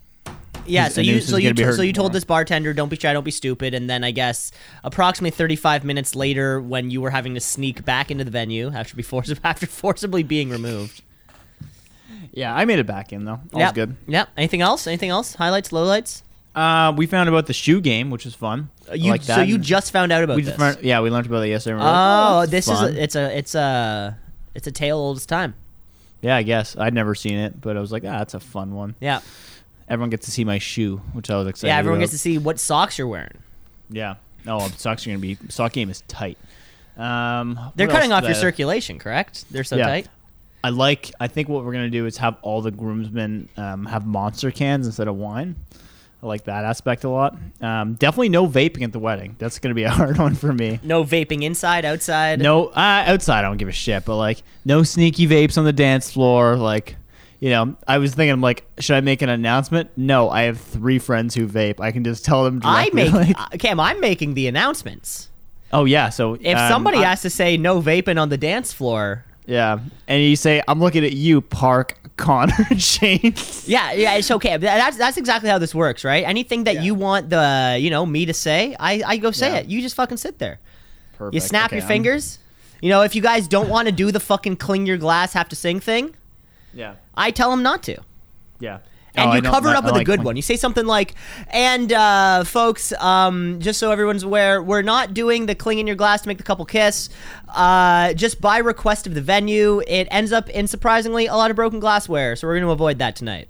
[0.67, 0.89] Yeah.
[0.89, 3.11] So you so you gonna be to- so you told this bartender, don't be shy,
[3.13, 4.51] don't be stupid, and then I guess
[4.83, 8.95] approximately 35 minutes later, when you were having to sneak back into the venue after
[8.95, 11.01] be forci- after forcibly being removed.
[12.33, 13.39] yeah, I made it back in though.
[13.53, 13.69] All Yep.
[13.69, 13.95] was good.
[14.07, 14.29] Yep.
[14.37, 14.87] Anything else?
[14.87, 15.35] Anything else?
[15.35, 16.21] Highlights, lowlights?
[16.53, 18.69] Uh, we found about the shoe game, which was fun.
[18.89, 20.51] I You like so you just found out about we this.
[20.51, 21.73] just learned, yeah, we learned about it yesterday.
[21.75, 22.95] and we were like, Oh, that's this is fun.
[22.97, 24.17] a, it's a it's a
[24.53, 25.55] it's a tale old as time.
[26.21, 28.73] Yeah, I guess I'd never seen it, but I was like, ah, that's a fun
[28.75, 28.95] one.
[28.99, 29.21] Yeah.
[29.87, 31.69] Everyone gets to see my shoe, which I was excited.
[31.71, 32.03] Yeah, everyone about.
[32.03, 33.37] gets to see what socks you're wearing.
[33.89, 34.15] Yeah.
[34.47, 36.37] Oh, socks are gonna be sock game is tight.
[36.97, 39.45] Um, They're what cutting else off your I- circulation, correct?
[39.51, 39.87] They're so Yeah.
[39.87, 40.07] tight.
[40.63, 41.11] I like.
[41.19, 44.85] I think what we're gonna do is have all the groomsmen um, have monster cans
[44.85, 45.55] instead of wine.
[46.23, 47.35] I like that aspect a lot.
[47.61, 49.35] Um, definitely no vaping at the wedding.
[49.39, 50.79] That's gonna be a hard one for me.
[50.83, 52.39] No vaping inside, outside.
[52.39, 55.73] No, uh, outside I don't give a shit, but like no sneaky vapes on the
[55.73, 56.57] dance floor.
[56.57, 56.95] Like,
[57.39, 59.89] you know, I was thinking, I'm like, should I make an announcement?
[59.97, 61.79] No, I have three friends who vape.
[61.79, 62.61] I can just tell them.
[62.63, 63.79] I make like, uh, Cam.
[63.79, 65.29] I'm making the announcements.
[65.73, 68.71] oh yeah, so If um, somebody I- has to say no vaping on the dance
[68.71, 73.33] floor, yeah, and you say, I'm looking at you, Park, Connor, and Shane.
[73.65, 74.55] yeah, yeah, it's okay.
[74.57, 76.23] That's that's exactly how this works, right?
[76.23, 79.59] Anything that you want the you know me to say, I I go say Yeah.
[79.59, 79.65] it.
[79.67, 80.59] You just fucking sit there.
[81.17, 81.33] Perfect.
[81.35, 82.37] You snap Okay, your I'm- fingers.
[82.81, 85.49] You know, if you guys don't want to do the fucking cling your glass, have
[85.49, 86.15] to sing thing,
[86.73, 87.97] Yeah, I tell them not to.
[88.59, 88.79] yeah.
[89.15, 90.35] And Oh, you cover it up with a good one.
[90.35, 91.15] You say something like,
[91.49, 95.95] "And uh, folks, um, just so everyone's aware, we're not doing the cling in your
[95.95, 97.09] glass to make the couple kiss.
[97.49, 101.55] Uh, just by request of the venue, it ends up in surprisingly a lot of
[101.55, 103.47] broken glassware, so we're going to avoid that tonight."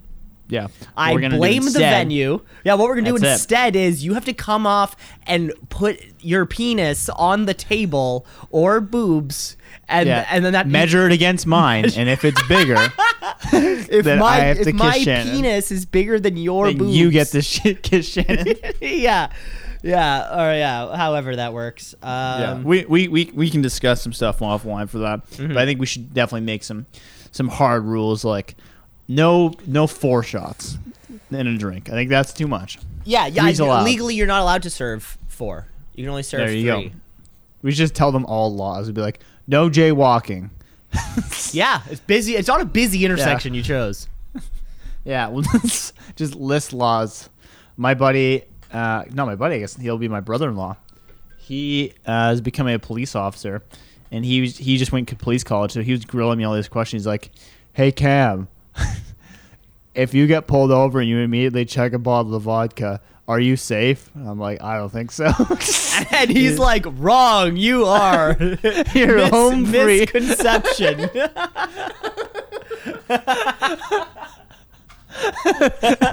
[0.48, 0.66] Yeah,
[0.98, 2.42] I blame the venue.
[2.62, 4.96] Yeah, what we're gonna do That's instead is you have to come off
[5.26, 9.56] and put your penis on the table or boobs,
[9.88, 12.76] and Yeah, and then that measure it against mine, and if it's bigger,
[13.52, 15.32] if then my I have if to kiss my Shannon.
[15.34, 18.54] penis is bigger than your then boobs, you get the shit kiss Shannon.
[18.80, 19.30] yeah,
[19.82, 21.94] yeah, or yeah, however that works.
[22.02, 25.48] Um, yeah, we, we, we, we can discuss some stuff offline for that, Mm-hmm.
[25.48, 26.86] but I think we should definitely make some
[27.32, 28.54] some hard rules like
[29.08, 30.78] no no four shots
[31.30, 31.88] in a drink.
[31.88, 32.78] I think that's too much.
[33.04, 33.42] yeah, yeah.
[33.42, 33.84] Three's allowed.
[33.84, 35.66] Legally, you're not allowed to serve four.
[35.94, 36.88] You can only serve There you three.
[36.88, 36.94] go.
[37.62, 38.86] We should just tell them all laws.
[38.86, 40.50] It'd be like no jaywalking.
[41.52, 42.34] Yeah, it's busy.
[42.34, 44.08] It's on a busy intersection you chose.
[45.04, 45.42] Yeah, well,
[46.16, 47.28] just list laws.
[47.76, 50.76] My buddy, uh, not my buddy, I guess he'll be my brother-in-law.
[51.38, 53.64] He uh, is becoming a police officer,
[54.12, 56.54] and he was, he just went to police college, so he was grilling me all
[56.54, 57.02] these questions.
[57.02, 57.32] He's like,
[57.72, 58.46] "Hey Cam,
[59.94, 63.56] if you get pulled over and you immediately check a bottle of vodka, are you
[63.56, 65.32] safe?" And I'm like, "I don't think so."
[66.12, 68.36] And he's like, "Wrong, you are."
[68.94, 70.00] You're Mis- home free.
[70.12, 71.10] Misconception.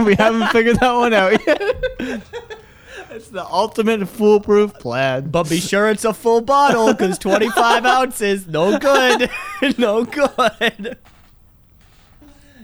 [0.06, 1.62] we haven't figured that one out yet.
[3.12, 5.30] It's the ultimate foolproof plan.
[5.30, 9.30] but be sure it's a full bottle, because 25 ounces, no good,
[9.78, 10.98] no good.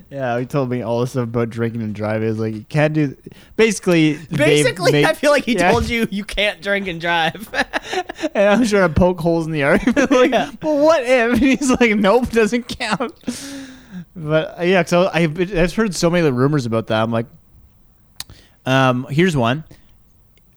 [0.09, 2.29] Yeah, he told me all this stuff about drinking and driving.
[2.29, 3.17] It's like you can't do.
[3.55, 5.71] Basically, Basically, make- I feel like he yeah.
[5.71, 7.49] told you you can't drink and drive.
[8.33, 10.09] And I'm trying to poke holes in the argument.
[10.11, 10.51] like, Yeah.
[10.61, 11.33] well, what if?
[11.33, 13.13] And he's like, nope, doesn't count.
[14.15, 17.03] But uh, yeah, so I've, I've heard so many of the rumors about that.
[17.03, 17.27] I'm like,
[18.65, 19.63] um, here's one.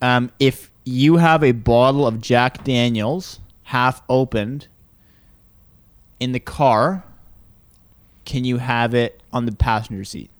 [0.00, 4.68] Um, if you have a bottle of Jack Daniels half opened
[6.18, 7.04] in the car,
[8.24, 10.30] can you have it on the passenger seat?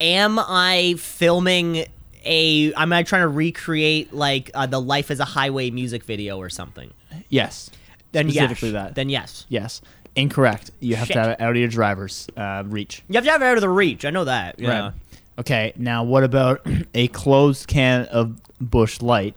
[0.00, 1.84] Am I filming
[2.24, 2.72] a?
[2.74, 6.48] Am I trying to recreate like uh, the Life as a Highway music video or
[6.48, 6.92] something?
[7.28, 7.70] Yes.
[8.12, 8.72] Then Specifically yes.
[8.72, 8.94] that.
[8.94, 9.46] Then yes.
[9.48, 9.80] Yes.
[10.16, 10.70] Incorrect.
[10.80, 11.14] You have Shit.
[11.14, 13.02] to have it out of your driver's uh, reach.
[13.08, 14.04] You have to have it out of the reach.
[14.04, 14.58] I know that.
[14.58, 14.80] Yeah.
[14.80, 14.92] Right.
[15.38, 15.72] Okay.
[15.76, 19.36] Now, what about a closed can of Busch Light?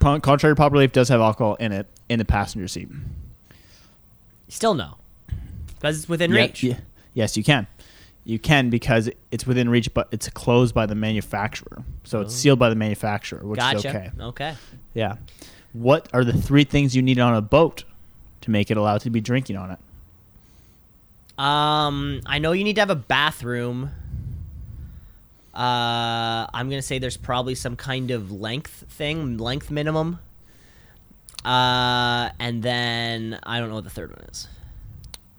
[0.00, 2.88] Con- Contrary to popular belief, does have alcohol in it in the passenger seat.
[4.48, 4.96] Still no,
[5.74, 6.62] because it's within Yeah, reach.
[6.62, 6.78] yeah.
[7.14, 7.66] Yes, you can.
[8.24, 11.82] You can because it's within reach, but it's closed by the manufacturer.
[12.04, 13.78] So it's sealed by the manufacturer, which Gotcha.
[13.78, 14.10] is okay.
[14.20, 14.54] Okay.
[14.94, 15.16] Yeah.
[15.72, 17.84] What are the three things you need on a boat
[18.42, 19.78] to make it allowed to be drinking on it?
[21.38, 23.90] Um, I know you need to have a bathroom.
[25.54, 30.18] Uh, I'm gonna say there's probably some kind of length thing, length minimum.
[31.44, 34.46] Uh, and then I don't know what the third one is.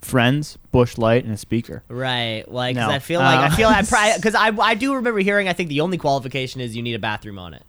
[0.02, 1.82] Friends, Busch Light, and a speaker.
[1.88, 2.90] Right, Like, No.
[2.90, 5.52] I feel like I Uh, feel like I because I I do remember hearing I
[5.52, 7.62] think the only qualification is you need a bathroom on it.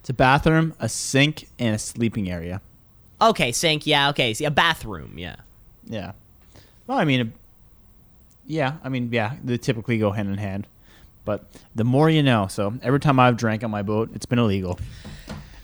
[0.00, 2.60] It's a bathroom, a sink, and a sleeping area.
[3.20, 5.36] Okay, sink, yeah, okay, see a bathroom, yeah.
[5.86, 6.12] Yeah.
[6.86, 7.24] Well, I mean, uh,
[8.46, 10.66] yeah, I mean, yeah, they typically go hand in hand.
[11.24, 12.46] But the more you know.
[12.46, 14.78] So every time I've drank on my boat, it's been illegal.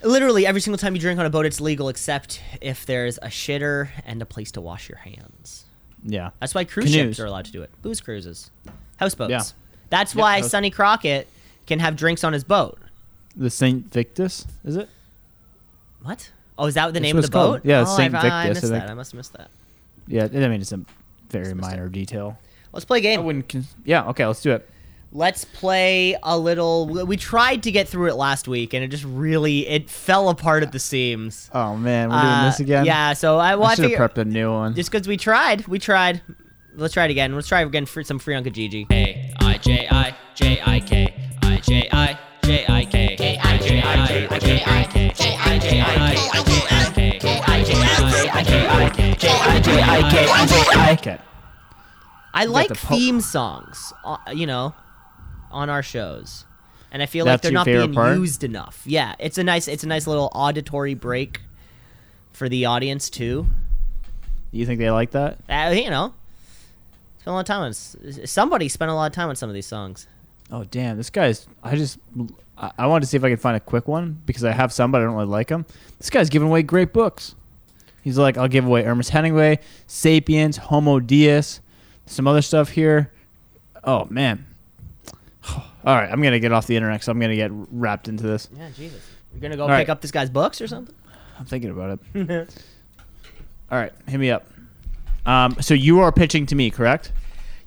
[0.03, 3.29] Literally every single time you drink on a boat, it's legal except if there's a
[3.29, 5.64] shitter and a place to wash your hands.
[6.05, 6.31] Yeah.
[6.41, 7.17] That's why cruise Canoes.
[7.17, 7.71] ships are allowed to do it.
[7.83, 8.51] Booze cruises,
[8.99, 9.31] houseboats.
[9.31, 9.43] Yeah.
[9.91, 11.27] That's Yep, why house- Sonny Crockett
[11.67, 12.79] can have drinks on his boat.
[13.37, 13.91] The St.
[13.93, 14.89] Victus, is it?
[16.03, 16.31] What?
[16.59, 17.63] Oh, is that the That's name of the called.
[17.63, 17.69] boat?
[17.69, 18.73] Yeah, oh, Saint I, I Victus, I missed think.
[18.73, 18.91] that.
[18.91, 19.51] I must have missed that.
[20.07, 20.81] Yeah, I mean, it's a
[21.31, 22.39] very Must- must minor detail.
[22.73, 23.25] Let's play a I game.
[23.25, 23.49] wouldn't.
[23.49, 24.69] Con- yeah, okay, let's do it.
[25.17, 26.89] Let's play a little.
[26.89, 30.29] we- We tried to get through it last week, and it just really it fell
[30.29, 31.49] apart at the seams.
[31.55, 32.85] Oh, man, we're doing Uh, this again?
[32.85, 33.13] Yeah.
[33.13, 34.75] So I, well, I I have figure, prepped a new one.
[34.75, 36.21] just because we tried, we tried.
[36.75, 37.33] Let's try it again.
[37.37, 38.91] Let's try again for some free on Kijiji.
[38.91, 43.57] A I J I J I K I J I J I K K I
[43.59, 46.85] J I J I J I K J I J I J I J I
[46.91, 50.67] K K I J I J I K J I J I K I J
[50.73, 51.19] I Okay.
[52.35, 54.75] I like the po- theme songs, uh, you know,
[55.55, 56.45] on our shows,
[56.93, 58.19] and I feel That's like they're not being part?
[58.19, 58.83] used enough.
[58.85, 61.41] Yeah, it's a nice, it's a nice little auditory break
[62.33, 63.47] for the audience too.
[64.51, 65.39] You think they like that?
[65.49, 66.13] Uh, you know,
[67.19, 69.55] spend a lot of time on somebody spent a lot of time on some of
[69.55, 70.07] these songs.
[70.51, 71.47] Oh damn, this guy's.
[71.63, 71.99] I just.
[72.57, 74.73] I, I wanted to see if I could find a quick one because I have
[74.73, 75.67] some, but I don't really like them.
[75.99, 77.35] This guy's giving away great books.
[78.03, 81.61] He's like, I'll give away Ernest Hemingway, *Sapiens*, *Homo Deus*,
[82.07, 83.11] some other stuff here.
[83.83, 84.47] Oh man.
[85.85, 88.49] All right, I'm gonna get off the internet because I'm gonna get wrapped into this.
[88.57, 89.91] Yeah, Jesus, you're gonna go All pick right.
[89.91, 90.95] up this guy's books or something?
[91.39, 92.49] I'm thinking about it.
[93.71, 94.47] All right, hit me up.
[95.27, 97.13] Um, so you are pitching to me, correct?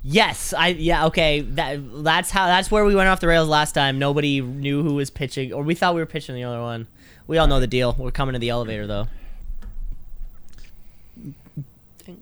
[0.03, 3.73] Yes, I yeah okay that that's how that's where we went off the rails last
[3.73, 3.99] time.
[3.99, 6.87] Nobody knew who was pitching, or we thought we were pitching the other one.
[7.25, 7.93] We all know the deal.
[7.97, 9.07] We're coming to the elevator though.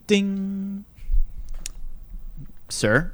[0.08, 0.86] Ding.
[2.70, 3.12] Sir,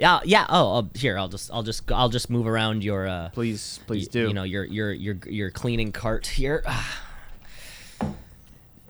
[0.00, 0.46] Yeah, yeah.
[0.48, 4.06] Oh, uh, here I'll just I'll just I'll just move around your uh, please, please
[4.08, 4.28] y- do.
[4.28, 6.64] You know your your your your cleaning cart here.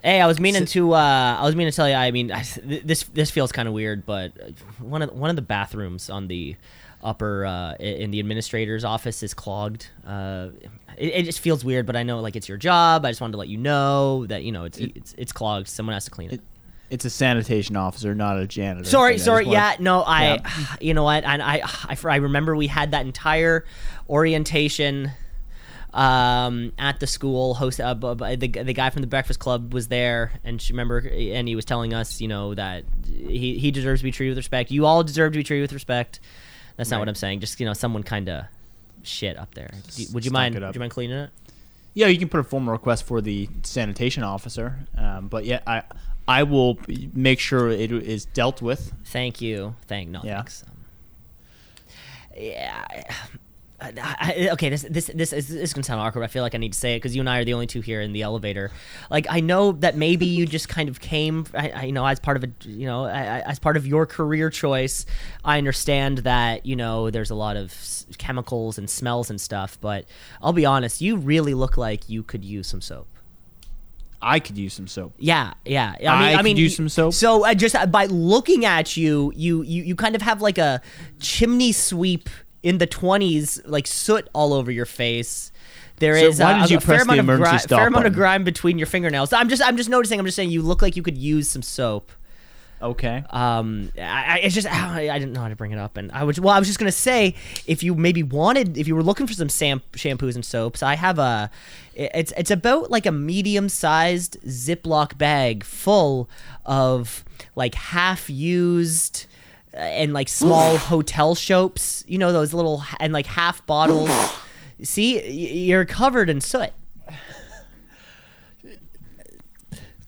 [0.05, 1.96] hey, I was meaning to uh, I was meaning to tell you.
[1.96, 4.33] I mean, I, this this feels kind of weird, but
[4.79, 6.55] one of one of the bathrooms on the
[7.03, 9.88] upper uh, in the administrator's office is clogged.
[10.07, 10.51] Uh,
[10.96, 13.05] it, it just feels weird, but I know like it's your job.
[13.05, 15.66] I just wanted to let you know that you know it's it's, it's clogged.
[15.66, 16.35] Someone has to clean it.
[16.35, 16.40] It-
[16.90, 18.88] it's a sanitation officer, not a janitor.
[18.88, 19.46] Sorry, Okay, I just sorry.
[19.46, 20.76] Yeah, no, I, Yeah.
[20.81, 21.24] you know what?
[21.24, 23.64] And I, I, I remember we had that entire
[24.09, 25.11] orientation
[25.94, 27.55] um, at the school.
[27.55, 31.48] Host uh, the the guy from the Breakfast Club was there, and she remember, and
[31.48, 34.70] he was telling us, you know, that he he deserves to be treated with respect.
[34.70, 36.20] You all deserve to be treated with respect.
[36.76, 37.40] That's not what I'm saying.
[37.40, 38.44] Just you know, someone kind of
[39.03, 39.70] shit up there.
[39.96, 40.55] Do- Would you Stunk mind?
[40.59, 41.31] Would you mind cleaning it?
[41.92, 45.83] Yeah, you can put a formal request for the sanitation officer, um, but yeah, I
[46.38, 46.79] I will
[47.14, 48.93] make sure it is dealt with.
[49.07, 49.75] Thank you.
[49.88, 50.37] Thank no Yeah.
[50.37, 50.64] thanks.
[50.69, 50.77] Um,
[52.37, 52.85] yeah.
[53.83, 56.23] I, okay, this this this is, this is gonna sound awkward.
[56.23, 57.66] I feel like I need to say it because you and I are the only
[57.66, 58.71] two here in the elevator.
[59.11, 62.21] Like I know that maybe you just kind of came, I, I, you know, as
[62.21, 65.07] part of a, you know, I, I- as part of your career choice.
[65.47, 69.79] I understand that you know there's a lot of s- chemicals and smells and stuff,
[69.81, 70.05] but
[70.43, 73.09] I'll be honest, you really look like you could use some soap.
[74.22, 75.14] I could use some soap.
[75.18, 75.94] Yeah, yeah.
[75.98, 77.14] I mean, I I, could mean, use some soap.
[77.14, 80.59] So uh, just uh, by looking at you, you you you kind of have like
[80.59, 80.80] a
[81.20, 82.28] chimney sweep
[82.62, 85.52] in the twenties, like soot all over your face.
[85.96, 88.78] There So is uh, you a fair amount of gri- fair amount of grime between
[88.78, 89.33] your fingernails.
[89.33, 90.18] I'm just I'm just noticing.
[90.18, 92.11] I'm just saying you look like you could use some soap.
[92.83, 93.23] Okay.
[93.31, 94.01] Um, I,
[94.37, 96.40] I it's just I, I didn't know how to bring it up, and I was
[96.40, 96.55] well.
[96.55, 97.35] I was just gonna say
[97.66, 100.97] if you maybe wanted, if you were looking for some sam- shampoos and soaps, I
[100.97, 101.51] have a.
[101.95, 106.31] It's it's about like a medium sized Ziploc bag full
[106.64, 109.27] of like half used
[109.75, 112.03] and like small hotel soaps.
[112.09, 114.11] You know those little and like half bottles.
[114.83, 116.71] See, you're covered in soot.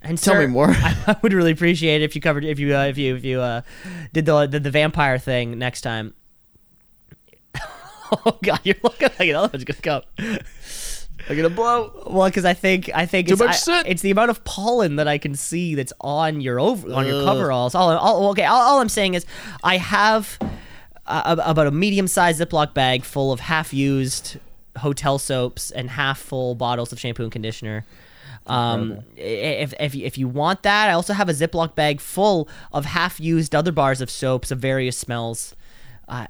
[0.03, 0.69] And Tell me more.
[0.71, 3.41] I, would really appreciate it if you covered if you uh, if you if you
[3.41, 3.62] uh,
[4.12, 6.15] did the, the the vampire thing next time.
[8.27, 10.03] oh god, you're looking like another one's gonna come.
[11.29, 12.05] I'm gonna blow.
[12.09, 14.97] Well, because I think I think Too it's, much I- it's the amount of pollen
[14.97, 17.25] that I can see that's on your over on your Ugh.
[17.25, 17.75] coveralls.
[17.75, 18.45] All, all okay.
[18.45, 19.25] All, all I'm saying is
[19.62, 20.38] I have
[21.07, 24.38] uh, about a medium-sized Ziploc bag full of half-used
[24.79, 27.85] hotel soaps and half-full bottles of shampoo and conditioner.
[28.47, 32.85] Um, if, if, if you want that, I also have a Ziploc bag full of
[32.85, 35.55] half-used other bars of soaps of various smells.
[36.09, 36.27] Uh,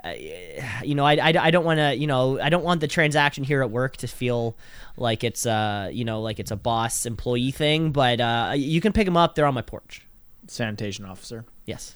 [0.84, 3.42] you know, I, I, I don't want to, you know, I don't want the transaction
[3.42, 4.54] here at work to feel
[4.96, 7.90] like it's, uh, you know, like it's a boss employee thing.
[7.90, 10.06] But uh, you can pick them up; they're on my porch.
[10.46, 11.44] Sanitation officer.
[11.64, 11.94] Yes.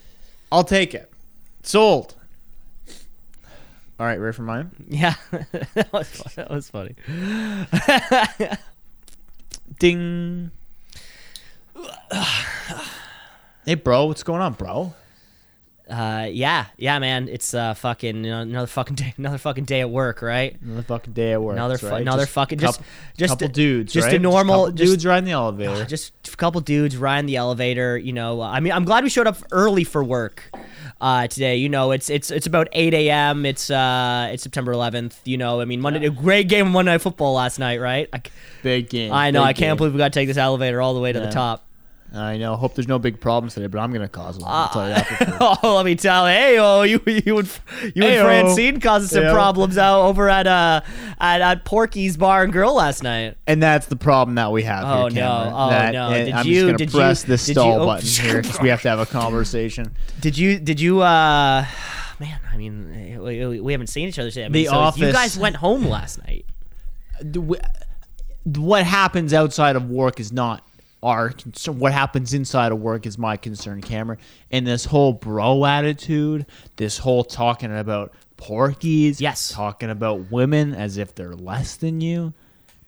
[0.51, 1.13] I'll take it.
[1.63, 2.15] Sold.
[3.99, 4.71] All right, ready for mine?
[4.89, 5.15] Yeah,
[5.75, 6.95] that was that was funny.
[9.79, 10.51] Ding.
[13.65, 14.95] hey, bro, what's going on, bro?
[15.89, 17.29] Uh, yeah, yeah, man.
[17.29, 20.61] It's uh, fucking you know, another fucking day, another fucking day at work, right?
[20.61, 21.55] Another fucking day at work.
[21.55, 22.01] Another fu- right?
[22.03, 24.21] another Just fucking- just- couple, just couple a- dudes, just a right?
[24.21, 25.85] normal- couple just- dudes riding the elevator.
[25.89, 27.97] Just a couple dudes riding the elevator.
[27.97, 30.51] You know, I mean, I'm glad we showed up early for work
[31.01, 31.57] uh, today.
[31.57, 33.47] You know, it's it's it's about 8 a.m.
[33.47, 35.15] It's uh it's September 11th.
[35.25, 38.09] You know, I mean, Monday, a great game of Monday Night Football last night, right?
[38.13, 38.23] I,
[38.65, 39.13] big game.
[39.13, 39.43] I know.
[39.43, 39.77] I can't game.
[39.77, 41.65] believe we got to take this elevator all the way to the top.
[42.15, 42.57] I know.
[42.57, 44.45] Hope there's no big problems today, but I'm gonna cause them.
[44.49, 45.59] I'll tell you that.
[45.63, 46.27] Oh, let me tell.
[46.27, 47.61] Hey, oh, you you and
[47.95, 49.33] you and Francine caused some Yeah.
[49.33, 50.81] problems out over at uh
[51.21, 53.37] at, at Porky's Bar and Grill last night.
[53.47, 55.53] And that's the problem that we have Oh, here, no.
[55.55, 56.11] Oh, That- no.
[56.11, 58.69] Did I'm you- just did you- press this you- stall oh, button here because we
[58.71, 59.93] have to have a conversation.
[60.21, 61.67] Did you did you uh
[62.21, 62.41] man?
[62.51, 64.47] I mean, we, we haven't seen each other since.
[64.47, 66.47] I mean, The so You guys went home last night.
[68.55, 70.66] What happens outside of work is not
[71.31, 71.79] concern.
[71.79, 74.19] What happens inside of work is my concern, Cameron.
[74.51, 79.51] And this whole bro attitude, this whole talking about Porky's, Yes.
[79.51, 82.35] talking about women as if they're less than you.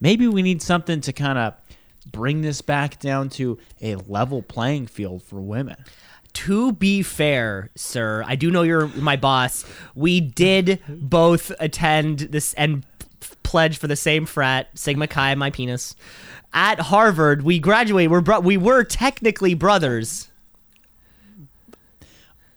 [0.00, 1.54] Maybe we need something to kind of
[2.11, 5.76] bring this back down to a level playing field for women.
[6.35, 9.64] To be fair, sir, I do know you're my boss.
[9.94, 12.85] We did both attend this and
[13.42, 15.96] pledge for the same frat, Sigma Chi, my penis.
[16.52, 18.11] At Harvard, we graduated.
[18.11, 20.28] We're bro- we were technically brothers.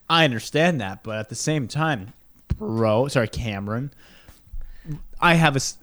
[0.09, 2.13] I understand that, but at the same time,
[2.57, 3.91] bro, sorry, Cameron,
[5.21, 5.77] I have a s-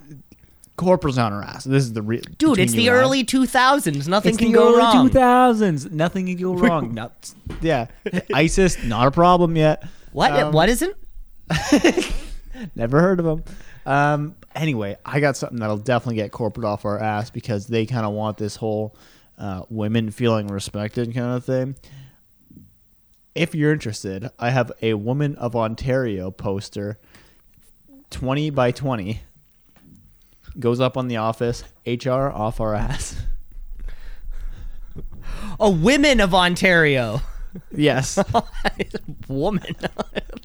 [0.76, 1.64] corporals on her ass.
[1.64, 4.06] This is the real Dude, it's the early 2000s.
[4.06, 5.08] Nothing can go wrong.
[5.08, 6.92] Two thousands, nothing can go wrong.
[6.94, 7.10] No,
[7.62, 7.86] yeah,
[8.34, 9.84] ISIS, not a problem yet.
[10.12, 10.32] What?
[10.32, 10.94] Um, what isn't?
[12.74, 13.44] Never heard of them.
[13.86, 18.04] Um, anyway, I got something that'll definitely get corporate off our ass because they kind
[18.04, 18.96] of want this whole
[19.38, 21.76] uh, women feeling respected kind of thing.
[23.34, 26.98] If you're interested, I have a Woman of Ontario poster,
[28.10, 29.20] 20 by 20.
[30.58, 31.62] Goes up on the office.
[31.86, 33.16] HR off our ass.
[35.60, 37.20] Oh, women of Ontario.
[37.74, 38.18] Yes.
[39.28, 39.74] Woman.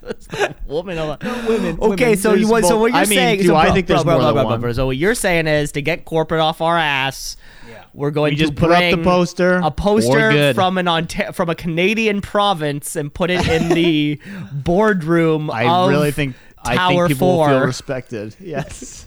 [0.66, 1.18] woman alive.
[1.48, 2.16] women, Okay, women.
[2.18, 3.40] so you want so what you're I mean, saying?
[3.40, 4.74] do so I bro, think there's bro, more bro, than one?
[4.74, 7.36] So what you're saying is to get corporate off our ass.
[7.68, 7.84] Yeah.
[7.94, 9.60] We're going We to just put up the poster.
[9.62, 14.20] a poster from an Onta- from a Canadian province and put it in the
[14.52, 15.50] boardroom.
[15.50, 17.48] I really think I think people 4.
[17.48, 18.36] feel respected.
[18.40, 19.06] Yes.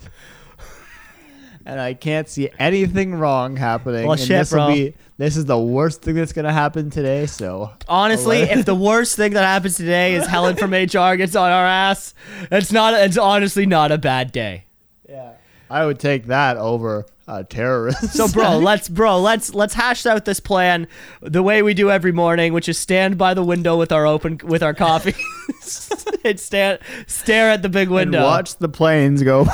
[1.67, 4.03] And I can't see anything wrong happening.
[4.03, 4.73] Well, and shit, this will bro.
[4.73, 7.25] be this is the worst thing that's gonna happen today.
[7.25, 11.51] So Honestly, if the worst thing that happens today is Helen from HR gets on
[11.51, 12.13] our ass,
[12.49, 12.93] it's not.
[12.93, 14.63] It's honestly not a bad day.
[15.09, 15.33] yeah,
[15.69, 18.13] I would take that over a terrorist.
[18.13, 20.87] So, bro, let's bro, let's let's hash out this plan
[21.21, 24.39] the way we do every morning, which is stand by the window with our open
[24.41, 25.15] with our coffee
[26.23, 28.23] and stand stare at the big and window.
[28.23, 29.45] watch the planes go.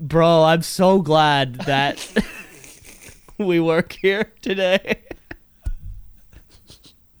[0.00, 2.10] Bro, I'm so glad that
[3.38, 5.02] we work here today.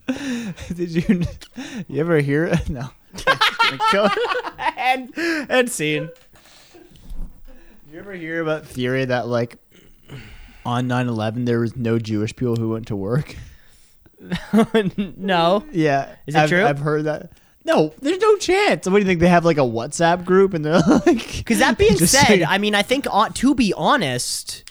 [0.68, 1.22] Did you
[1.88, 2.68] you ever hear it?
[3.92, 4.08] No.
[4.78, 6.08] And and scene.
[7.92, 9.58] you ever hear about theory that like
[10.64, 13.36] on 9/11 there was no Jewish people who went to work?
[15.18, 15.64] no.
[15.70, 16.14] Yeah.
[16.26, 16.64] Is it I've, true?
[16.64, 17.32] I've heard that.
[17.64, 18.86] No, there's no chance.
[18.86, 19.20] What do you think?
[19.20, 21.36] They have like a WhatsApp group and they're like.
[21.38, 22.44] Because that being said, saying.
[22.46, 24.64] I mean, I think uh, to be honest,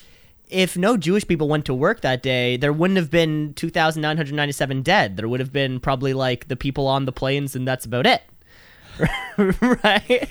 [0.48, 5.16] if no Jewish people went to work that day, there wouldn't have been 2,997 dead.
[5.16, 8.22] There would have been probably like the people on the planes, and that's about it.
[9.38, 10.28] right?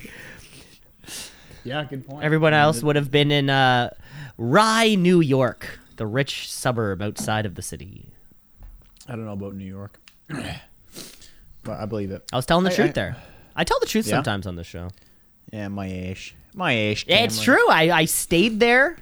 [1.64, 2.24] Yeah, good point.
[2.24, 3.92] Everyone else would have been in uh,
[4.38, 8.12] Rye, New York, the rich suburb outside of the city.
[9.08, 10.46] I don't know about New York, but
[11.72, 12.24] I believe it.
[12.32, 13.16] I was telling the I- truth I- there.
[13.56, 14.16] I tell the truth Yeah?
[14.18, 14.90] sometimes on this show.
[15.52, 17.04] Yeah, my ish, my ish.
[17.08, 17.68] It's true.
[17.70, 18.98] I, I stayed there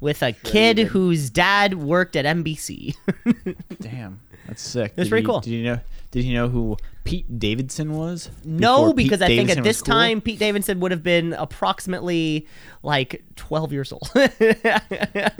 [0.00, 2.94] with a kid whose dad worked at NBC.
[3.80, 4.94] Damn, that's sick.
[4.94, 5.40] That's pretty you- cool.
[5.40, 5.80] Did you know?
[6.10, 8.30] Did you know who Pete Davidson was?
[8.44, 9.92] no, Before Pete because I think Davidson at this cool?
[9.92, 12.46] time Pete Davidson would have been approximately
[12.82, 14.10] like 12 years old.
[14.14, 15.30] a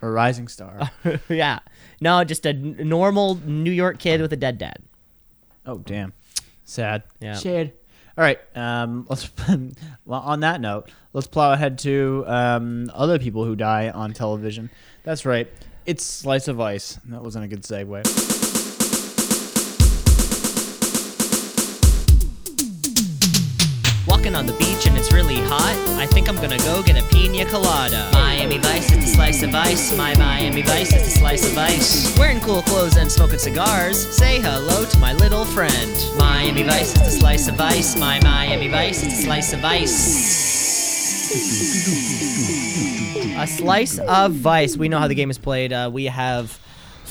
[0.00, 0.90] rising star.
[1.28, 1.58] yeah.
[2.00, 4.78] No, just a normal New York kid with a dead dad.
[5.66, 6.12] Oh, damn,
[6.64, 7.04] sad.
[7.20, 7.34] Yeah.
[7.34, 7.72] Sad.
[8.16, 8.38] All right.
[8.54, 9.30] Um, let's.
[10.04, 14.70] well, on that note, let's plow ahead to um, other people who die on television.
[15.04, 15.48] That's right.
[15.86, 16.98] It's Slice of Ice.
[17.06, 18.51] That wasn't a good segue.
[24.22, 25.74] Walking on the beach and it's really hot.
[25.98, 28.08] I think I'm gonna go get a pina colada.
[28.12, 29.96] Miami Vice is the slice of ice.
[29.96, 32.16] My Miami Vice is the slice of ice.
[32.16, 33.98] Wearing cool clothes and smoking cigars.
[34.16, 35.92] Say hello to my little friend.
[36.16, 37.98] Miami Vice is the slice of ice.
[37.98, 39.98] My Miami Vice is the slice of ice.
[43.36, 44.76] A slice of vice.
[44.76, 45.72] We know how the game is played.
[45.72, 46.56] Uh, we have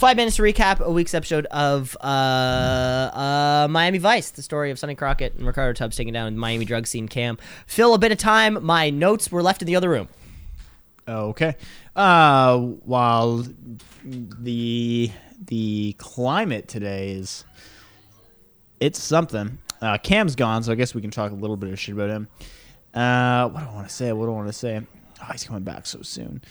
[0.01, 4.79] five minutes to recap a week's episode of uh, uh, Miami Vice, the story of
[4.79, 7.37] Sonny Crockett and Ricardo Tubbs taking down the Miami drug scene cam.
[7.67, 8.65] Fill a bit of time.
[8.65, 10.07] My notes were left in the other room.
[11.07, 11.55] Okay.
[11.95, 13.45] Uh, while
[14.03, 17.45] the the climate today is
[18.79, 19.59] it's something.
[19.83, 22.09] Uh, Cam's gone, so I guess we can talk a little bit of shit about
[22.09, 22.27] him.
[22.91, 24.11] Uh, what do I want to say?
[24.13, 24.81] What do I want to say?
[25.21, 26.41] Oh, he's coming back so soon.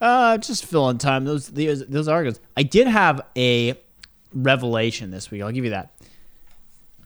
[0.00, 1.24] Uh, just filling time.
[1.24, 2.40] Those those those arguments.
[2.56, 3.74] I did have a
[4.32, 5.42] revelation this week.
[5.42, 5.92] I'll give you that.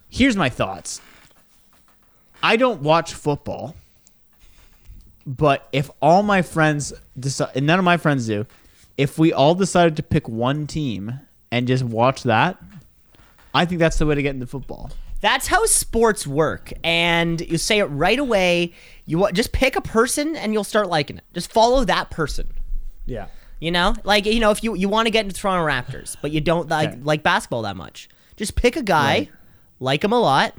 [0.08, 1.00] Here's my thoughts.
[2.42, 3.76] I don't watch football.
[5.26, 8.46] But if all my friends decide, and none of my friends do,
[8.96, 11.20] if we all decided to pick one team
[11.52, 12.58] and just watch that,
[13.54, 14.90] I think that's the way to get into football.
[15.20, 18.72] That's how sports work, and you say it right away.
[19.04, 21.24] You just pick a person, and you'll start liking it.
[21.34, 22.48] Just follow that person.
[23.10, 23.26] Yeah.
[23.58, 26.30] You know, like you know, if you you want to get into Toronto Raptors, but
[26.30, 27.00] you don't like Okay.
[27.02, 29.28] like basketball that much, just pick a guy, Right.
[29.80, 30.54] like him a lot.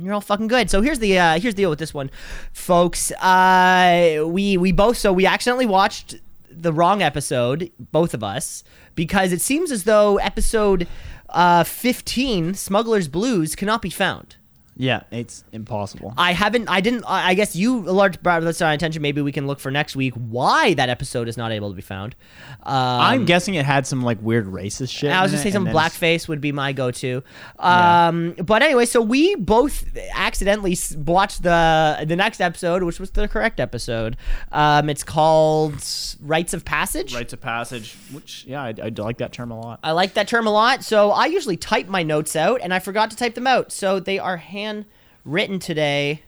[0.00, 0.70] You're all fucking good.
[0.70, 2.10] So here's the uh, here's the deal with this one,
[2.52, 3.10] folks.
[3.12, 6.16] Uh, we we both so we accidentally watched
[6.50, 8.62] the wrong episode, both of us,
[8.94, 10.86] because it seems as though episode
[11.30, 14.36] uh, 15, Smuggler's Blues, cannot be found.
[14.82, 16.12] Yeah, it's impossible.
[16.18, 16.68] I haven't.
[16.68, 17.04] I didn't.
[17.06, 19.00] I guess you large brought this to our attention.
[19.00, 21.82] Maybe we can look for next week why that episode is not able to be
[21.82, 22.16] found.
[22.64, 25.12] Um, I'm guessing it had some like weird racist shit.
[25.12, 27.22] I was gonna it, say some and then it's- blackface would be my go-to.
[27.60, 28.08] Yeah.
[28.08, 33.28] Um, but anyway, so we both accidentally watched the the next episode, which was the
[33.28, 34.16] correct episode.
[34.50, 35.74] Um, it's called
[36.20, 37.14] Rites of Passage.
[37.14, 39.78] Rites of passage, which yeah, I, I like that term a lot.
[39.84, 40.82] I like that term a lot.
[40.82, 43.70] So I usually type my notes out, and I forgot to type them out.
[43.70, 44.38] So they are
[44.72, 46.22] handwritten today.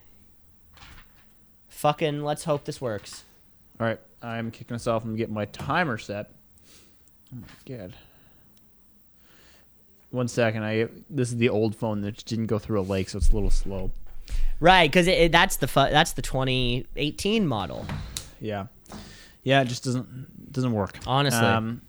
[1.69, 3.25] Fucking, let's hope this works.
[3.81, 6.31] All right, I'm kicking us off and getting my timer set.
[7.33, 7.95] Oh my god.
[10.11, 10.63] One second.
[10.63, 13.35] I this is the old phone that didn't go through a lake, so it's a
[13.35, 13.91] little slow.
[14.61, 17.85] Right, because that's the fu- that's the 2018 model.
[18.41, 18.67] Yeah,
[19.43, 19.63] yeah.
[19.63, 21.01] It just doesn't doesn't work.
[21.05, 21.45] Honestly.
[21.45, 21.83] Um,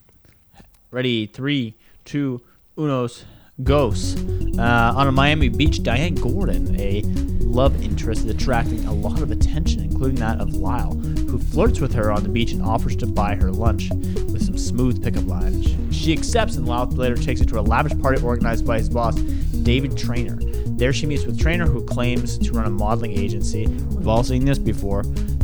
[0.89, 1.28] ready?
[1.28, 2.41] Three, two,
[2.76, 3.24] unos.
[3.64, 4.22] Ghosts.
[4.60, 7.03] Uh, on a Miami beach, Diane Gordon, a
[7.39, 11.93] love interest, is attracting a lot of attention, including that of Lyle, who flirts with
[11.93, 15.74] her on the beach and offers to buy her lunch with some smooth pickup lines.
[15.95, 19.16] She accepts, and Lyle later takes her to a lavish party organized by his boss,
[19.16, 20.38] David Trainer.
[20.78, 23.68] There she meets with Trainer, who claims to run a modeling agency.
[23.68, 25.03] We've all seen this before.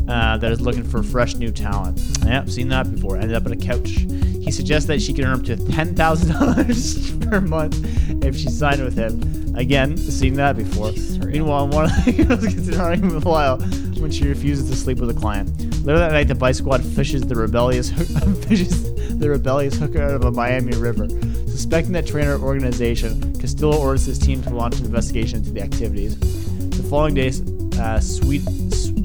[0.09, 2.01] Uh, that is looking for fresh new talent.
[2.25, 3.15] Yep, seen that before.
[3.15, 4.05] Ended up on a couch.
[4.41, 7.79] He suggests that she can earn up to ten thousand dollars per month
[8.23, 9.55] if she signed with him.
[9.55, 10.91] Again, seen that before.
[11.25, 13.57] Meanwhile, one of the girls gets an argument with Lyle
[13.99, 15.49] when she refuses to sleep with a client.
[15.85, 17.91] Later that night, the Vice Squad fishes the rebellious
[18.47, 21.07] fishes the rebellious hooker out of a Miami river.
[21.47, 26.17] Suspecting that trainer organization, Castillo orders his team to launch an investigation into the activities.
[26.69, 27.31] The following day,
[27.79, 28.41] uh, sweet,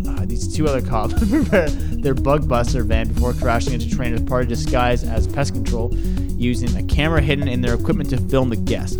[0.09, 1.69] uh, these two other cops prepare
[2.03, 5.95] their bug buster van before crashing into Trainer's party disguised as pest control,
[6.37, 8.97] using a camera hidden in their equipment to film the guests.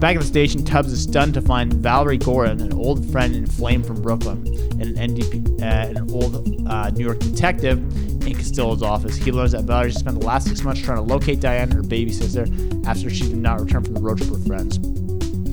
[0.00, 3.52] Back at the station, Tubbs is stunned to find Valerie Gordon, an old friend and
[3.52, 4.46] flame from Brooklyn,
[4.80, 7.78] and an NDP, uh, an old uh, New York detective
[8.26, 9.16] in Castillo's office.
[9.16, 12.12] He learns that Valerie spent the last six months trying to locate Diane, her baby
[12.12, 12.46] sister,
[12.86, 14.78] after she did not return from the road trip with friends.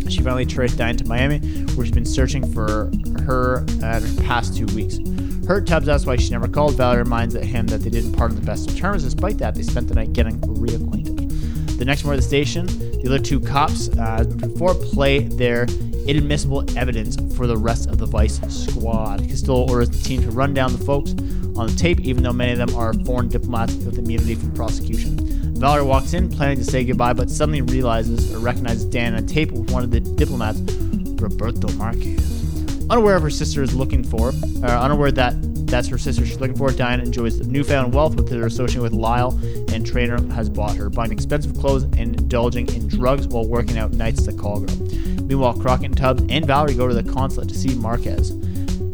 [0.09, 1.39] She finally traced Diane to Miami,
[1.75, 2.89] where she's been searching for
[3.23, 4.97] her uh, the past two weeks.
[5.47, 6.75] Hurt Tubbs asks why she never called.
[6.75, 9.05] Valerie reminds him that they didn't part on the best of terms.
[9.05, 11.77] Despite that, they spent the night getting reacquainted.
[11.77, 15.63] The next morning at the station, the other two cops, uh, before play their
[16.05, 19.19] inadmissible evidence for the rest of the Vice squad.
[19.21, 21.11] Castillo orders the team to run down the folks
[21.57, 25.15] on the tape, even though many of them are foreign diplomats with immunity from prosecution.
[25.55, 29.53] Valerie walks in, planning to say goodbye, but suddenly realizes or recognizes Dan on tape
[29.53, 30.59] with one of the diplomats,
[31.21, 32.36] Roberto Marquez.
[32.89, 34.29] Unaware of her sister is looking for,
[34.63, 35.35] uh, unaware that
[35.67, 38.93] that's her sister she's looking for, Diana enjoys the newfound wealth with her association with
[38.93, 39.38] Lyle,
[39.73, 43.91] and Trainer has bought her, buying expensive clothes and indulging in drugs while working out
[43.91, 44.75] nights as a call girl.
[45.23, 48.31] Meanwhile, Crockett and Tubbs and Valerie go to the consulate to see Marquez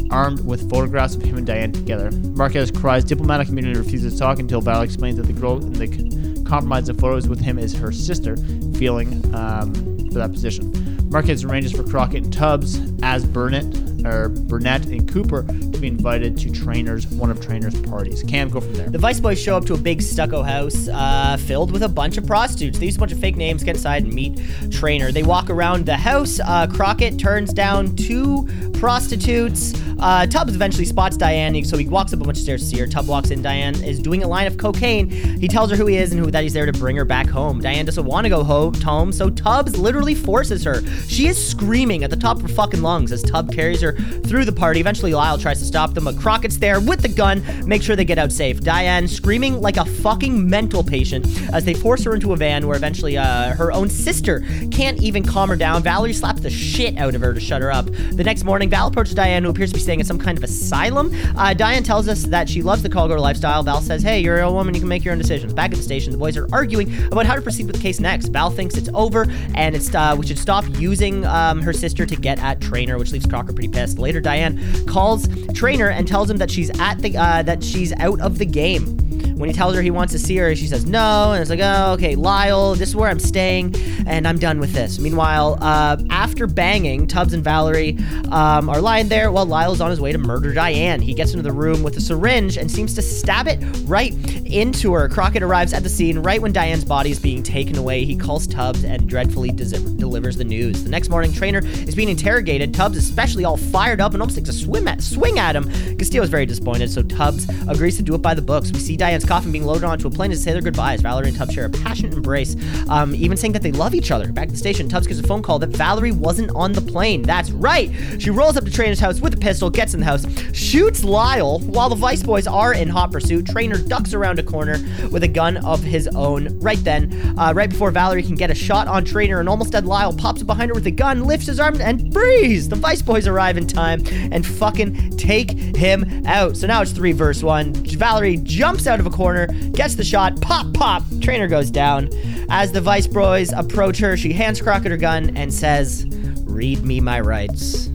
[0.10, 2.12] armed with photographs of him and Diane together.
[2.36, 5.74] Marquez cries diplomatic immunity and refuses to talk until Val explains that the girl in
[5.74, 8.36] the c- compromised the photos with him is her sister,
[8.76, 9.74] feeling um,
[10.12, 10.72] for that position.
[11.14, 13.66] Marquez arranges for Crockett and Tubbs as Burnett
[14.04, 18.24] or Burnett and Cooper to be invited to trainers one of trainers' parties.
[18.24, 18.90] Cam, go from there.
[18.90, 22.18] The Vice Boys show up to a big stucco house uh, filled with a bunch
[22.18, 22.80] of prostitutes.
[22.80, 24.42] They use a bunch of fake names, get inside, and meet
[24.72, 25.12] Trainer.
[25.12, 26.40] They walk around the house.
[26.44, 28.48] Uh, Crockett turns down two
[28.84, 29.74] prostitutes.
[29.98, 32.78] Uh, Tubbs eventually spots Diane, so he walks up a bunch of stairs to see
[32.80, 32.86] her.
[32.86, 33.42] Tubb walks in.
[33.42, 35.10] Diane is doing a line of cocaine.
[35.10, 37.30] He tells her who he is and who that he's there to bring her back
[37.30, 37.62] home.
[37.62, 40.86] Diane doesn't want to go home, home, so Tubbs literally forces her.
[41.08, 44.44] She is screaming at the top of her fucking lungs as Tubb carries her through
[44.44, 44.82] the party.
[44.82, 48.04] Eventually, Lyle tries to stop them, but Crockett's there with the gun, make sure they
[48.04, 48.60] get out safe.
[48.60, 52.76] Diane screaming like a fucking mental patient as they force her into a van where
[52.76, 55.82] eventually uh, her own sister can't even calm her down.
[55.82, 57.86] Valerie slaps the shit out of her to shut her up.
[57.86, 60.44] The next morning, Val approaches Diane, who appears to be staying in some kind of
[60.44, 61.14] asylum.
[61.38, 63.62] Uh, Diane tells us that she loves the call girl lifestyle.
[63.62, 65.54] Val says, Hey, you're a woman, you can make your own decisions.
[65.54, 68.00] Back at the station, the boys are arguing about how to proceed with the case
[68.00, 68.30] next.
[68.30, 72.16] Val thinks it's over and it's uh, we should stop using um, her sister to
[72.16, 74.00] get at Trainer, which leaves Crockett pretty pissed.
[74.00, 78.20] Later, Diane calls Trainer and tells him that she's at the uh, that she's out
[78.22, 78.98] of the game.
[79.36, 81.60] When he tells her he wants to see her, she says no, and it's like,
[81.62, 83.76] oh, okay, Lyle, this is where I'm staying,
[84.06, 85.00] and I'm done with this.
[85.00, 87.98] Meanwhile, uh, after banging, Tubbs and Valerie
[88.32, 91.02] um, are lying there while Lyle's on his way to murder Diane.
[91.02, 94.14] He gets into the room with a syringe and seems to stab it right
[94.46, 95.10] into her.
[95.10, 98.06] Crockett arrives at the scene right when Diane's body is being taken away.
[98.06, 100.84] He calls Tubbs and dreadfully delivers the news.
[100.84, 102.74] The next morning, Trainer is being interrogated.
[102.74, 105.70] Tubbs, especially all fired up and almost takes a swim at, swing at him.
[105.98, 108.72] Castillo is very disappointed, so Tubbs agrees to do it by the books.
[108.72, 111.02] We see Diane's coffin being loaded onto a plane to say their goodbyes.
[111.02, 112.56] Valerie and Tubbs share a passionate embrace,
[112.90, 114.32] um, even saying that they love each other.
[114.32, 117.22] Back at the station, Tubbs gets a phone call that Valerie wasn't on the plane.
[117.22, 117.92] That's right.
[118.20, 121.60] She rolls up to Trainer's house with a pistol, gets in the house, shoots Lyle
[121.60, 123.46] while the Vice Boys are in hot pursuit.
[123.48, 124.78] Trainer ducks around a corner
[125.12, 126.60] with a gun of his own.
[126.60, 129.86] Right then, uh, right before Valerie can get a shot on Trainer, an almost dead
[129.86, 132.70] Lyle pops up behind her with a gun, lifts his arm, and freeze!
[132.70, 136.58] The Vice Boys arrive in time and fucking take him out.
[136.58, 137.74] So now it's three verse one.
[137.74, 141.04] Valerie jumps out of a corner, gets the shot, pop, pop.
[141.22, 142.10] Trainer goes down.
[142.50, 146.06] As the Vice Boys approach her, she hands Crockett her gun and says,
[146.44, 147.90] "Read me my rights."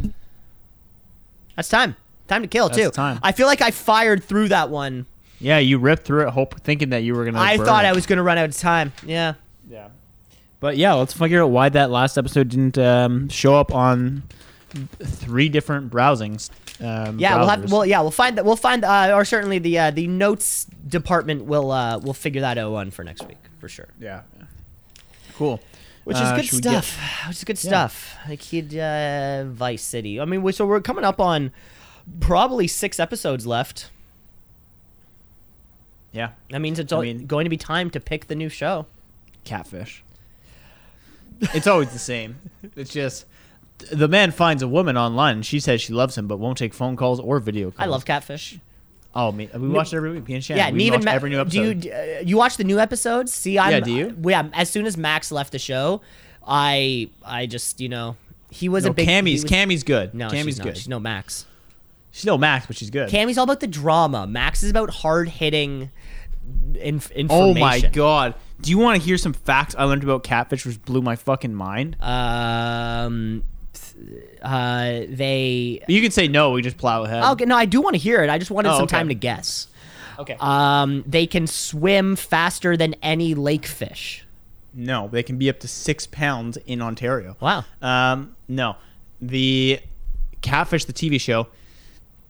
[1.56, 1.96] That's time.
[2.28, 2.90] Time to kill That's too.
[2.90, 3.18] time.
[3.22, 5.06] I feel like I fired through that one.
[5.40, 7.38] Yeah, you ripped through it, hope thinking that you were gonna.
[7.38, 7.88] I burn thought it.
[7.88, 8.92] I was gonna run out of time.
[9.04, 9.34] Yeah.
[9.68, 9.88] Yeah.
[10.60, 14.24] But yeah, let's figure out why that last episode didn't um, show up on
[15.00, 16.50] three different browsings.
[16.80, 17.70] Um, Yeah, we'll have.
[17.72, 18.44] Well, yeah, we'll find that.
[18.44, 22.56] We'll find, uh, or certainly the uh, the notes department will uh, will figure that
[22.58, 23.88] out on for next week for sure.
[24.00, 24.22] yeah.
[25.36, 25.60] Cool.
[26.04, 26.98] Which is Uh, good we get- stuff.
[27.28, 28.16] Which is good stuff.
[28.28, 30.20] Like he'd uh, Vice City.
[30.20, 31.50] I mean, we, so we're coming up on
[32.20, 33.90] probably six episodes left.
[36.12, 36.30] yeah.
[36.50, 38.86] That means it's I mean- going to be time to pick the new show.
[39.44, 40.02] Catfish.
[41.54, 42.36] It's always the same.
[42.76, 43.24] It's just
[43.92, 46.74] the man finds a woman online and she says she loves him but won't take
[46.74, 47.80] phone calls or video calls.
[47.80, 48.58] I love Catfish.
[49.14, 49.48] Oh, me.
[49.54, 50.28] We watch it every week.
[50.28, 50.64] Me and Shannon.
[50.66, 51.80] Yeah, we even watch Ma- every new episode.
[51.80, 53.32] do you uh, you watch the new episodes?
[53.32, 54.16] See, I'm Yeah, do you?
[54.24, 54.48] yeah.
[54.52, 56.02] As soon as Max left the show,
[56.46, 58.16] I I just you know
[58.50, 59.08] he was no, a big.
[59.08, 60.14] Kamie's was- Kamie's good.
[60.14, 60.64] No, Kamie's she's not.
[60.64, 60.76] good.
[60.76, 61.46] She's no Max.
[62.10, 63.08] She's no Max, but she's good.
[63.10, 64.26] Kamie's all about the drama.
[64.26, 65.90] Max is about hard hitting.
[66.74, 67.30] Inf- information.
[67.30, 68.34] oh my god.
[68.60, 71.54] Do you want to hear some facts I learned about catfish which blew my fucking
[71.54, 71.96] mind?
[72.00, 73.44] Um,
[74.42, 75.82] uh, they.
[75.88, 77.22] you can say no, we just plow ahead.
[77.24, 78.30] Okay, no, I do want to hear it.
[78.30, 78.96] I just wanted Oh, some okay.
[78.96, 79.68] time to guess.
[80.18, 80.36] Okay.
[80.40, 84.24] Um, they can swim faster than any lake fish.
[84.74, 87.36] no, they can be up to six pounds in Ontario.
[87.40, 87.64] Wow.
[87.82, 88.76] Um, no,
[89.20, 89.80] the
[90.42, 91.48] Catfish, the TV show,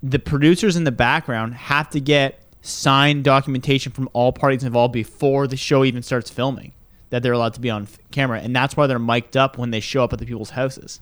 [0.02, 5.46] the producers in the background have to get signed documentation from all parties involved before
[5.46, 6.72] the show even starts filming
[7.10, 9.70] that they're allowed to be on f- camera, and that's why they're mic'd up when
[9.70, 11.00] they show up at the people's houses.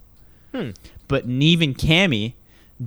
[0.57, 0.71] Hmm.
[1.09, 2.35] But Nev and Kamie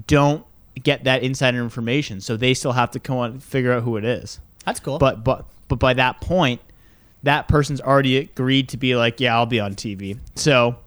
[0.08, 0.46] don't
[0.82, 3.98] get that insider information, so they still have to come on and figure out who
[3.98, 4.40] it is.
[4.66, 4.98] That's cool.
[4.98, 6.62] But but but by that point,
[7.24, 10.18] that person's already agreed to be like, yeah, I'll be on TV.
[10.36, 10.78] So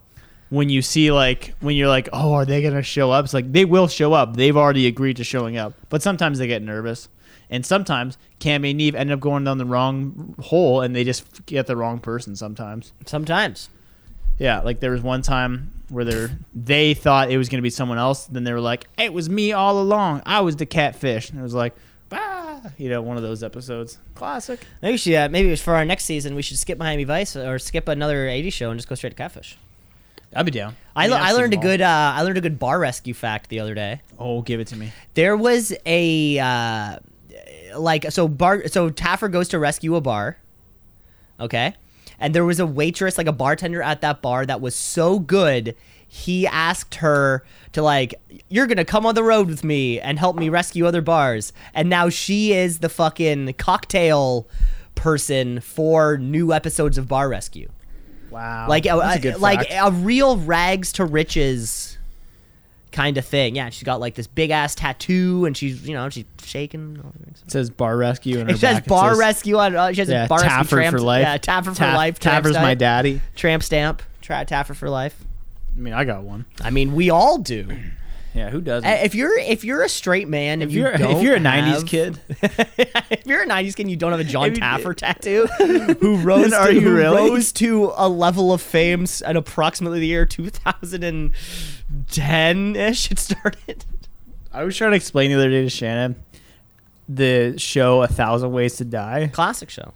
[0.49, 3.25] when you see like when you're like, oh, are they gonna show up?
[3.25, 4.35] It's like they will show up.
[4.35, 5.73] They've already agreed to showing up.
[5.89, 7.07] But sometimes they get nervous,
[7.49, 11.45] and sometimes Kamie and Nev end up going down the wrong hole, and they just
[11.45, 12.35] get the wrong person.
[12.35, 13.69] Sometimes, sometimes.
[14.37, 14.61] Yeah.
[14.61, 18.25] Like there was one time where they they thought it was gonna be someone else.
[18.25, 20.21] Then they were like, it was me all along.
[20.25, 21.75] I was the catfish, and it was like.
[22.15, 23.97] Ah, you know, one of those episodes.
[24.13, 24.59] Classic.
[24.83, 27.87] Maybe should, uh, maybe for our next season we should skip Miami Vice or skip
[27.87, 29.57] another 80s show and just go straight to Catfish.
[30.35, 30.75] I'd be down.
[30.95, 33.13] I, mean, le- I've I learned a good uh, I learned a good bar rescue
[33.13, 34.01] fact the other day.
[34.19, 34.91] Oh, give it to me.
[35.13, 36.99] There was a uh,
[37.77, 40.37] like so bar so Taffer goes to rescue a bar.
[41.39, 41.73] Okay?
[42.19, 45.75] And there was a waitress like a bartender at that bar that was so good
[46.13, 48.13] he asked her to like
[48.47, 51.51] you're going to come on the road with me and help me rescue other bars.
[51.73, 54.47] And now she is the fucking cocktail
[54.93, 57.67] person for new episodes of Bar Rescue.
[58.29, 58.67] Wow.
[58.69, 59.73] Like a, That's uh, a good like fact.
[59.73, 61.92] a real rags to riches
[62.93, 63.55] kind of thing.
[63.55, 67.03] Yeah, she's got like this big ass tattoo, and she's you know she's shaking.
[67.45, 69.75] it says bar rescue and It says bar rescue on.
[69.75, 71.21] Uh, she has Yeah, a bar rescue Taffer tramp, for life.
[71.23, 72.19] Yeah, Taffer for Ta- life.
[72.19, 73.19] Tramp Taffer's my daddy.
[73.35, 74.01] Tramp stamp.
[74.21, 75.21] Tra- Taffer for life.
[75.75, 76.45] I mean, I got one.
[76.61, 77.67] I mean, we all do.
[78.35, 78.89] Yeah, who doesn't?
[78.89, 81.73] If you're if you're a straight man, and if you're you if you're a '90s
[81.73, 82.19] have- kid,
[83.11, 85.45] if you're a '90s kid, and you don't have a Jon If Taffer tattoo,
[85.99, 87.29] who rose are to, who really?
[87.29, 93.11] rose to a level of fame at approximately the year 2010 ish.
[93.11, 93.85] It started.
[94.51, 96.15] I was trying to explain the other day to Shannon
[97.09, 99.27] the show A Thousand Ways to Die.
[99.33, 99.93] Classic show.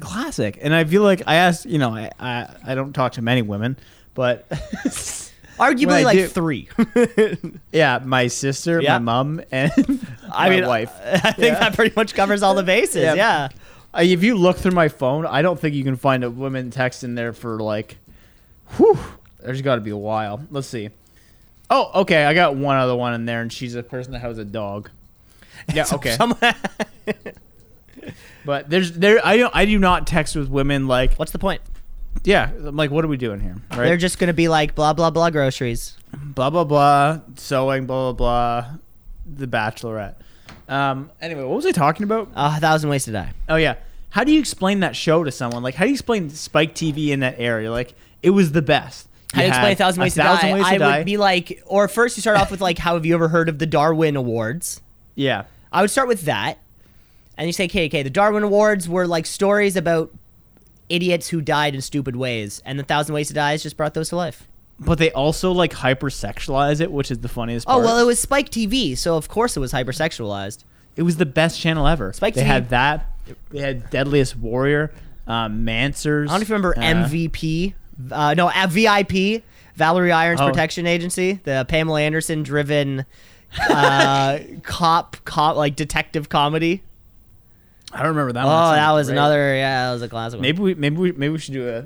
[0.00, 1.66] Classic, and I feel like I asked.
[1.66, 3.76] You know, I I, I don't talk to many women,
[4.14, 4.46] but
[5.58, 6.68] Arguably like do- three.
[7.72, 8.94] yeah, my sister, Yeah.
[8.94, 9.70] my mom, and
[10.32, 10.92] I my mean, wife.
[11.04, 13.02] I think that pretty much covers all the bases.
[13.02, 13.14] Yeah.
[13.14, 13.48] Yeah.
[14.00, 17.04] If you look through my phone, I don't think you can find a women text
[17.04, 17.98] in there for like,
[18.76, 18.98] whew,
[19.40, 20.40] there's got to be a while.
[20.50, 20.88] Let's see.
[21.68, 24.38] Oh, okay, I got one other one in there, and she's a person that has
[24.38, 24.88] a dog.
[25.72, 26.16] Yeah, okay.
[28.44, 31.60] But there's there I don't I do not text with women like What's the point?
[32.24, 34.92] Yeah I'm like what are we doing here right They're just gonna be like blah
[34.92, 35.96] blah blah groceries.
[36.12, 38.70] blah blah blah sewing blah blah blah
[39.36, 40.14] the Bachelorette.
[40.68, 41.10] Um.
[41.20, 42.28] Anyway, what was I talking about?
[42.34, 43.32] Uh, a thousand ways to die.
[43.48, 43.74] Oh yeah.
[44.10, 45.62] How do you explain that show to someone?
[45.62, 47.70] Like, how do you explain Spike TV in that area?
[47.70, 49.08] Like, it was the best.
[49.32, 50.54] How do you explain a thousand ways, Thousand to, die?
[50.54, 50.96] Ways to I Die.
[50.98, 53.48] would be like, or first you start off with like, how have you ever heard
[53.48, 54.80] of the Darwin Awards?
[55.14, 55.44] yeah.
[55.72, 56.58] I would start with that,
[57.38, 60.10] and you say, okay, okay, the Darwin Awards were like stories about
[60.88, 63.94] idiots who died in stupid ways, and the Thousand Ways to Die has just brought
[63.94, 64.48] those to life.
[64.78, 67.84] But they also like hypersexualize it, which is the funniest Oh part.
[67.84, 70.64] well, it was Spike TV, so of course it was hypersexualized.
[70.96, 72.12] It was the best channel ever.
[72.12, 72.36] Spike TV.
[72.36, 72.46] they TV.
[72.46, 73.06] had that.
[73.50, 74.92] They had Deadliest Warrior,
[75.26, 76.24] um, Manswers.
[76.28, 77.74] I don't know if you remember uh, MVP.
[78.10, 79.44] Uh, no, uh, VIP,
[79.76, 80.48] Vallery Irons Oh.
[80.48, 83.04] Protection Agency, the Pamela Anderson driven
[83.70, 86.82] uh, cop, cop, like detective comedy.
[87.92, 88.44] I don't remember that.
[88.44, 88.74] Oh, one.
[88.76, 89.16] that was Great.
[89.16, 89.54] another.
[89.56, 90.42] Yeah, that was a classic one.
[90.42, 91.84] Maybe we maybe we maybe we should do a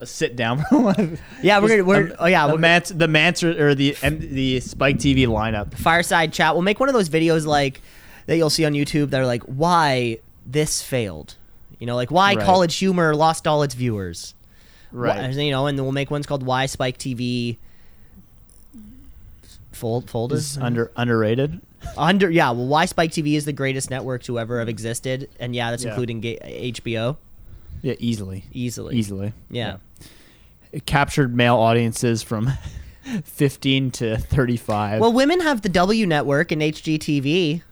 [0.00, 0.58] a sit down.
[0.70, 1.18] one.
[1.42, 1.84] Yeah, we're gonna.
[1.84, 5.74] We're, oh yeah, the Mance, the Mance or the M- the Spike TV lineup.
[5.74, 6.54] fireside chat.
[6.54, 7.80] We'll make one of those videos like
[8.26, 11.36] that you'll see on YouTube that are like why this failed.
[11.78, 12.44] You know, like why Right.
[12.44, 14.34] College Humor lost all its viewers.
[14.90, 15.16] Right.
[15.16, 17.58] Why- you know, and then we'll make ones called Why Spike TV.
[19.72, 21.60] Fold folders Is under underrated.
[21.96, 22.50] Under yeah.
[22.50, 25.84] Well, Why Spike TV is the greatest network to ever have existed, and yeah, that's
[25.84, 25.90] Yeah.
[25.90, 26.38] including ga-
[26.72, 27.16] HBO
[27.82, 28.44] Yeah, easily.
[28.52, 28.96] easily.
[28.96, 29.32] Easily.
[29.50, 29.76] Yeah.
[30.72, 32.50] It captured male audiences from
[33.24, 35.00] 15 to 35.
[35.00, 37.62] Well, women have the W network and HGTV.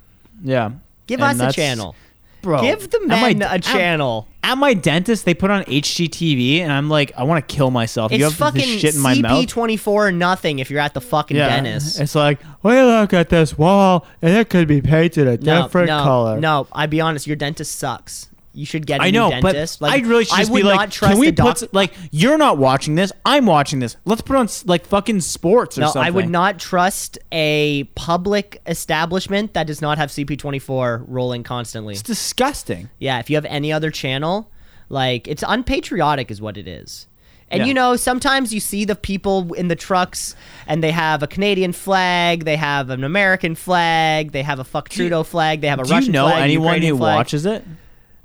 [0.43, 0.71] yeah.
[1.07, 1.97] Give And us a that's- channel.
[2.43, 4.29] Bro, Give the at my- a channel.
[4.45, 8.11] At my dentist, they put on HGTV, and I'm like, I want to kill myself.
[8.11, 9.47] you have fucking this shit in my mouth.
[9.47, 12.01] CP24 nothing if you're at the fucking dentist.
[12.01, 15.87] It's like, we look at this wall, and it could be painted a No, different
[15.87, 16.41] no, color.
[16.41, 16.67] no.
[16.73, 18.27] I'd be honest, your dentist sucks.
[18.55, 19.81] You should get a I know, new but dentist.
[19.81, 21.95] like, I'd really just I would be like, not trust can we doc- put like
[22.11, 23.97] you're not watching this, I'm watching this.
[24.05, 26.07] Let's put on s- like fucking sports or No, something.
[26.07, 31.95] I would not trust a public establishment that does not have CP24 rolling constantly.
[31.95, 32.91] It's disgusting.
[32.99, 34.51] Yeah, if you have any other channel,
[34.89, 37.07] like it's unpatriotic, is what it is.
[37.49, 37.67] And Yeah.
[37.67, 40.35] you know, sometimes you see the people in the trucks
[40.67, 44.89] and they have a Canadian flag, they have an American flag, they have a fuck
[44.89, 47.17] Trudeau flag, they have a Do Russian you know flag, anyone Ukrainian who flag.
[47.17, 47.65] watches it?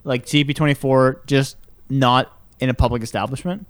[0.07, 1.57] Like CP24, just
[1.89, 3.67] not in a public establishment.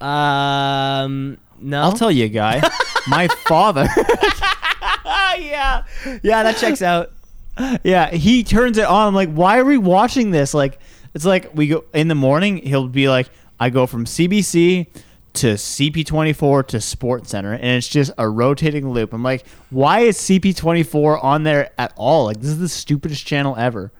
[0.00, 1.82] Um, no.
[1.82, 2.62] I'll tell you, guy.
[3.08, 3.86] my father.
[5.04, 5.82] Ah, yeah,
[6.22, 7.12] yeah, that checks out.
[7.82, 9.08] yeah, he turns it on.
[9.08, 10.54] I'm like, why are we watching this?
[10.54, 10.78] Like,
[11.14, 12.58] it's like we go in the morning.
[12.58, 13.28] He'll be like,
[13.60, 14.86] I go from CBC
[15.34, 19.12] to CP24 to Sports Center, and it's just a rotating loop.
[19.12, 22.24] I'm like, why is CP24 on there at all?
[22.24, 23.92] Like, this is the stupidest channel ever.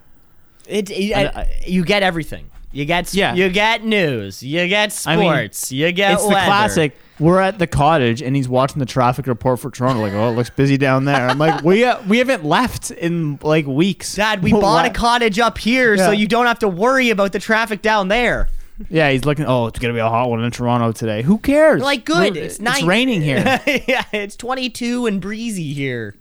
[0.68, 2.50] It, it- And I- you get everything.
[2.70, 3.34] You get Yeah.
[3.34, 4.42] You get news.
[4.42, 5.72] You get I mean, sports.
[5.72, 6.96] you get it's the classic.
[7.18, 10.02] We're at the cottage, and he's watching the traffic report for Toronto.
[10.02, 11.28] Like, oh, it looks busy down there.
[11.28, 14.14] I'm like, we uh, we haven't left in like weeks.
[14.14, 17.32] Dad, we What- bought a cottage up here, so you don't have to worry about
[17.32, 18.48] the traffic down there.
[18.90, 19.46] Yeah, he's looking.
[19.46, 21.22] Oh, it's gonna be a hot one in Toronto today.
[21.22, 21.80] Who cares?
[21.82, 22.34] Like, good.
[22.34, 22.82] We're- It's nice.
[22.84, 23.60] raining here.
[23.88, 26.14] yeah, it's 22 and breezy here.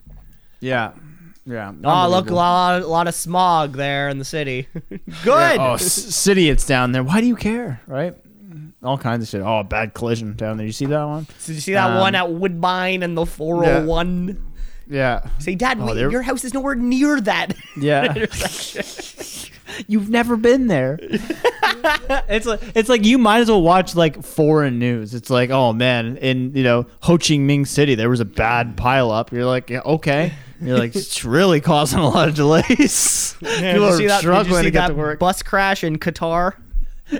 [0.58, 0.92] yeah,
[1.48, 1.72] yeah.
[1.84, 4.68] Oh, look, a lot, a lot of smog there in the city.
[5.24, 5.58] good.
[5.58, 7.02] Oh, s- city, it's down there.
[7.02, 7.80] Why do you care?
[7.86, 8.14] Right?
[8.82, 9.40] All kinds of shit.
[9.40, 10.66] Oh, bad collision down there.
[10.66, 11.26] You see that one?
[11.46, 14.44] Did you see that Um, one at Woodbine and the 401?
[14.88, 15.26] Yeah.
[15.38, 17.54] Say, Dad, Oh, wait, your house is nowhere near that.
[17.76, 18.14] Yeah.
[19.86, 20.98] You've never been there.
[21.02, 25.14] it's like it's like you might as well watch like foreign news.
[25.14, 28.76] It's like, oh man, in you know Ho Chi Minh City there was a bad
[28.76, 29.30] pile up.
[29.30, 30.32] You're like, yeah, okay.
[30.60, 33.36] You're like, it's really causing a lot of delays.
[33.40, 35.18] Did People are see that, struggling see to get that to work.
[35.18, 36.54] bus crash in Qatar?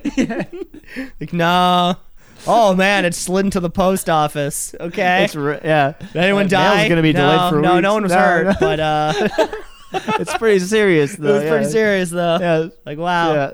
[1.21, 1.97] like, no.
[2.47, 4.75] Oh man, it slid into the post office.
[4.79, 5.25] Okay.
[5.25, 5.95] It's re- yeah.
[5.99, 6.89] Did anyone mail's die?
[6.89, 7.83] gonna be delayed no, for no, weeks.
[7.83, 8.55] no one was No, hurt, no.
[8.61, 9.13] but uh,
[10.21, 11.29] it's pretty serious though.
[11.37, 12.39] it was pretty serious though.
[12.41, 12.69] Yeah.
[12.87, 13.51] Like, wow, Yeah.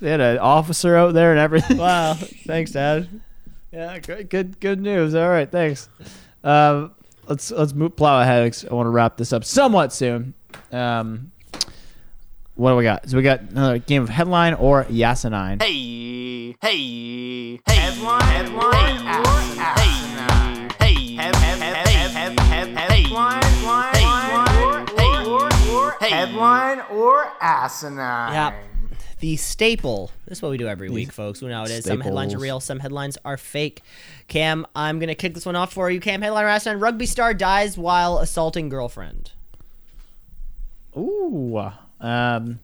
[0.00, 1.76] They had an officer out there and everything.
[1.78, 2.14] wow.
[2.14, 3.08] Thanks, Dad.
[3.72, 5.14] Yeah, good, good, good news.
[5.14, 5.88] All right, thanks.
[6.42, 6.92] Um,
[7.28, 8.52] let's let's move, plow ahead.
[8.52, 10.34] 'cause I want to wrap this up somewhat soon.
[10.72, 11.30] Um,
[12.54, 13.08] what do we got?
[13.08, 15.58] So we got another game of headline or asinine.
[15.60, 17.60] Hey, hey, hey.
[17.66, 18.98] Headline, headline,
[19.76, 19.88] hey,
[20.80, 23.94] hey, head, head, head, head, head, headline, headline,
[26.00, 28.32] hey, headline or asinine.
[28.32, 28.52] Yeah.
[29.24, 30.10] The staple.
[30.26, 31.40] This is what we do every week, folks.
[31.40, 31.86] We know it is.
[31.86, 33.80] Some headlines are real, some headlines are fake.
[34.28, 35.98] Cam, I'm gonna kick this one off for you.
[35.98, 39.32] Cam, headline last night: Rugby star dies while assaulting girlfriend.
[40.94, 41.56] Ooh.
[42.02, 42.58] Um,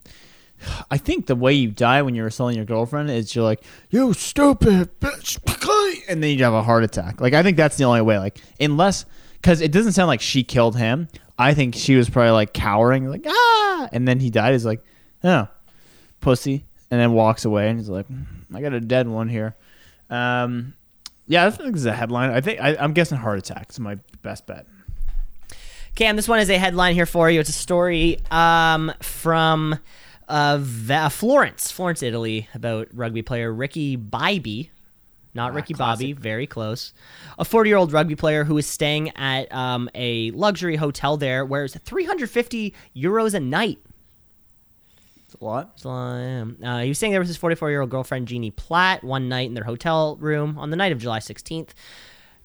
[0.90, 4.12] I think the way you die when you're assaulting your girlfriend is you're like, you
[4.12, 5.38] stupid bitch,
[6.10, 7.22] and then you have a heart attack.
[7.22, 8.18] Like I think that's the only way.
[8.18, 9.06] Like unless,
[9.40, 11.08] because it doesn't sound like she killed him.
[11.38, 14.52] I think she was probably like cowering, like ah, and then he died.
[14.52, 14.84] He's like,
[15.24, 15.48] oh,
[16.20, 19.54] pussy, and then walks away, and he's like, "Mm, I got a dead one here.
[20.08, 20.74] Um,
[21.26, 22.30] yeah, I think this is a headline.
[22.30, 24.66] I think I, I'm guessing heart attack is my best bet.
[25.94, 27.40] Cam, this one is a headline here for you.
[27.40, 29.78] It's a story um, from
[30.28, 34.70] uh, Va- Florence, Florence, Italy, about rugby player Ricky Bybee.
[35.32, 36.92] Not Ricky Bobby, very close.
[37.38, 41.44] A 40 year old rugby player who is staying at um, a luxury hotel there,
[41.44, 43.78] where it's 350 euros a night.
[45.40, 45.84] A lot.
[45.86, 49.48] Uh, he was staying there with his 44 year old girlfriend, Jeannie Platt, one night
[49.48, 51.70] in their hotel room on the night of July 16th.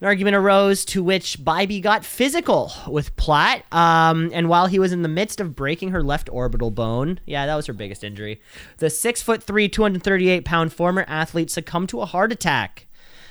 [0.02, 3.64] An argument arose to which Bybee got physical with Platt.
[3.74, 7.46] Um, and while he was in the midst of breaking her left orbital bone, yeah,
[7.46, 8.42] that was her biggest injury,
[8.78, 12.88] the six foot three, 238 pound former athlete succumbed to a heart attack.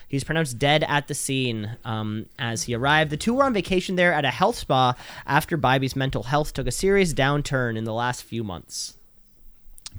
[0.08, 3.10] He's pronounced dead at the scene um, as he arrived.
[3.10, 4.94] The two were on vacation there at a health spa
[5.26, 8.96] after Bybee's mental health took a serious downturn in the last few months.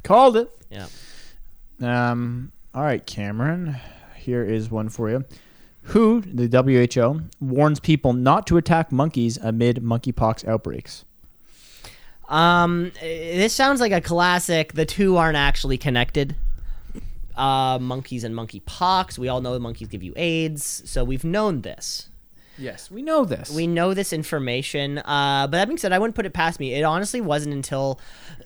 [0.06, 0.52] Called it.
[0.70, 0.88] Yeah.
[1.82, 3.76] Um, all right, Cameron.
[4.16, 5.26] Here is one for you.
[5.90, 11.06] Who, the WHO, warns people not to attack monkeys amid monkeypox outbreaks?
[12.30, 14.74] Um, this sounds like a classic.
[14.74, 16.36] The two aren't actually connected.
[17.36, 19.18] Uh, monkeys and monkeypox.
[19.18, 22.10] We all know monkeys give you AIDS, so we've known this.
[22.58, 23.50] Yes, we know this.
[23.50, 25.00] We know this information.
[25.00, 26.74] Uh, but that being said, I wouldn't put it past me.
[26.74, 28.00] It honestly wasn't until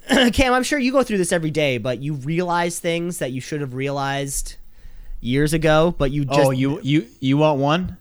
[0.33, 0.53] Cam.
[0.53, 3.61] I'm sure you go through this every day, but you realize things that you should
[3.61, 4.55] have realized
[5.21, 5.93] years ago.
[5.97, 7.97] But you just oh, you you you want one?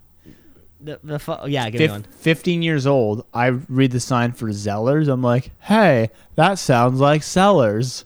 [0.80, 2.02] the, the fu- yeah, give me one.
[2.04, 5.08] 15 years old, I read the sign for Zellers.
[5.08, 8.04] I'm like, hey, that sounds like Sellers.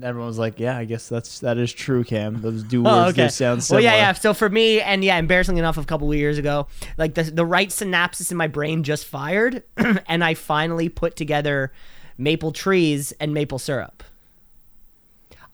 [0.00, 2.40] Everyone's like, yeah, I guess that's that is true, Cam.
[2.40, 3.24] Those do oh, words Oh, okay.
[3.24, 3.82] do sound well, similar.
[3.84, 4.12] yeah, yeah.
[4.12, 7.44] So for me, and yeah, embarrassingly enough, a couple of years ago, like the the
[7.44, 9.62] right synapses in my brain just fired,
[10.06, 11.72] and I finally put together
[12.16, 14.02] maple trees and maple syrup.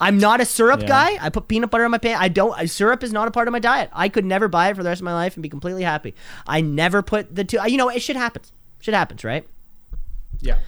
[0.00, 0.86] I'm not a syrup Yeah.
[0.86, 1.18] guy.
[1.20, 2.16] I put peanut butter on my pan.
[2.20, 2.68] I don't.
[2.68, 3.90] Syrup is not a part of my diet.
[3.92, 6.14] I could never buy it for the rest of my life and be completely happy.
[6.46, 7.58] I never put the two.
[7.66, 8.42] You know, it should happen.
[8.80, 9.44] Shit happens, right?
[10.40, 10.58] Yeah.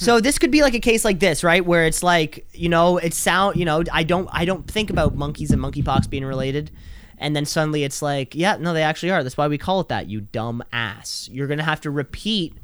[0.00, 1.64] So this could be like a case like this, right?
[1.64, 5.14] Where it's like, you know, it sound, you know, I don't, I don't think about
[5.14, 6.70] monkeys and monkeypox being related,
[7.18, 9.22] and then suddenly it's like, yeah, no, they actually are.
[9.22, 10.08] That's why we call it that.
[10.08, 11.28] You dumb ass.
[11.30, 12.54] You're gonna have to repeat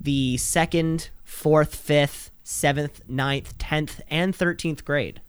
[0.00, 5.20] the second, fourth, fifth, seventh, ninth, tenth, and thirteenth grade.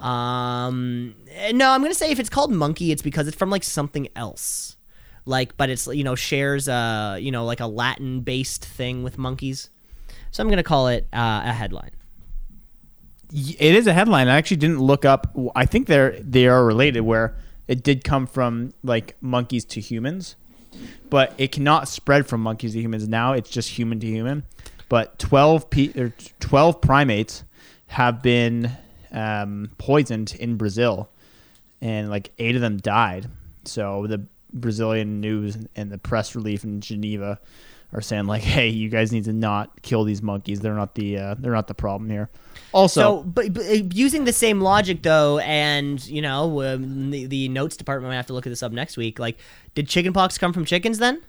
[0.00, 1.14] Um,
[1.52, 4.74] no, I'm gonna say if it's called monkey, it's because it's from like something else,
[5.26, 9.16] like, but it's you know shares uh you know like a Latin based thing with
[9.16, 9.70] monkeys.
[10.30, 11.90] So I'm gonna call it uh, a headline.
[13.32, 14.28] It is a headline.
[14.28, 15.36] I actually didn't look up.
[15.54, 17.00] I think they're they are related.
[17.00, 17.36] Where
[17.68, 20.36] it did come from like monkeys to humans,
[21.08, 23.08] but it cannot spread from monkeys to humans.
[23.08, 24.44] Now it's just human to human.
[24.88, 27.44] But twelve pe- or twelve primates
[27.86, 28.70] have been
[29.10, 31.08] um, poisoned in Brazil,
[31.80, 33.28] and like eight of them died.
[33.64, 37.38] So the Brazilian news and the press relief in Geneva
[37.92, 40.60] are saying like, "Hey, you guys need to not kill these monkeys.
[40.60, 42.30] They're not the uh, they're not the problem here."
[42.72, 47.26] Also, So, but, but uh, using the same logic though, and you know, um, the,
[47.26, 49.18] the notes department might have to look at this up next week.
[49.18, 49.38] Like,
[49.74, 51.22] did chickenpox come from chickens then?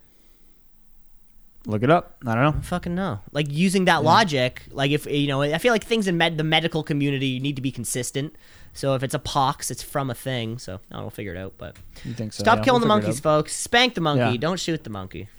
[1.66, 2.18] look it up.
[2.26, 2.62] I don't know.
[2.62, 3.20] Fucking no.
[3.32, 6.44] Like using that logic, like if you know, I feel like things in med- the
[6.44, 8.36] medical community need to be consistent.
[8.74, 10.58] So if it's a pox, it's from a thing.
[10.58, 11.54] So I don't know, figure it out.
[11.58, 12.44] But You think so?
[12.44, 12.64] stop yeah.
[12.66, 13.56] killing We'll the monkeys, folks.
[13.56, 14.34] Spank the monkey.
[14.34, 14.38] Yeah.
[14.38, 15.30] Don't shoot the monkey.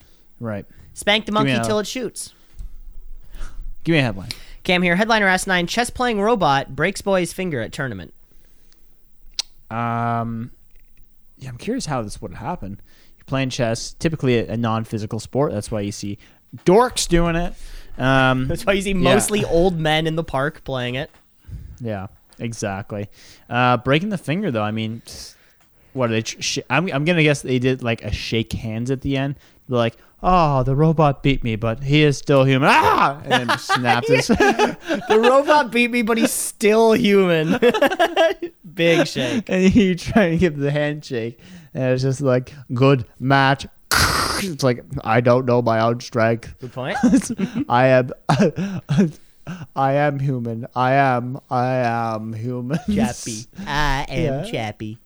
[0.41, 0.67] Right.
[0.95, 2.33] Spank the monkey till it shoots.
[3.83, 4.31] Give me a headline.
[4.63, 4.97] Cam here.
[4.97, 8.15] Headline or asinine chess playing robot breaks boy's finger at tournament.
[9.71, 10.51] Um,
[11.37, 12.81] yeah, I'm curious how this would happen.
[13.17, 15.53] You're playing chess, typically a, a non-physical sport.
[15.53, 16.19] That's why you see
[16.65, 17.55] dorks doing it.
[17.99, 18.95] Um, That's why you see Yeah.
[19.15, 21.11] mostly old men in the park playing it.
[21.81, 22.07] Yeah,
[22.39, 23.09] exactly.
[23.51, 24.63] Uh, breaking the finger though.
[24.63, 25.03] I mean,
[25.93, 26.23] what are they?
[26.23, 29.35] Sh- I'm I'm gonna guess they did like a shake hands at the end.
[29.69, 32.69] They're like, oh, the robot beat me, but he is still human.
[32.73, 34.27] Ah, and then snapped his.
[35.09, 37.59] The robot beat me, but he's still human.
[38.75, 39.49] Big shake.
[39.49, 41.39] and you try to give the handshake,
[41.75, 43.67] and it's just like good match.
[44.43, 46.55] It's like I don't know my own strength.
[46.59, 46.99] Good point.
[47.69, 48.11] I am,
[49.77, 50.67] I am human.
[50.75, 52.79] I am, I am human.
[52.93, 53.47] Chappie.
[53.67, 54.51] I am Yeah.
[54.51, 54.99] Chappie.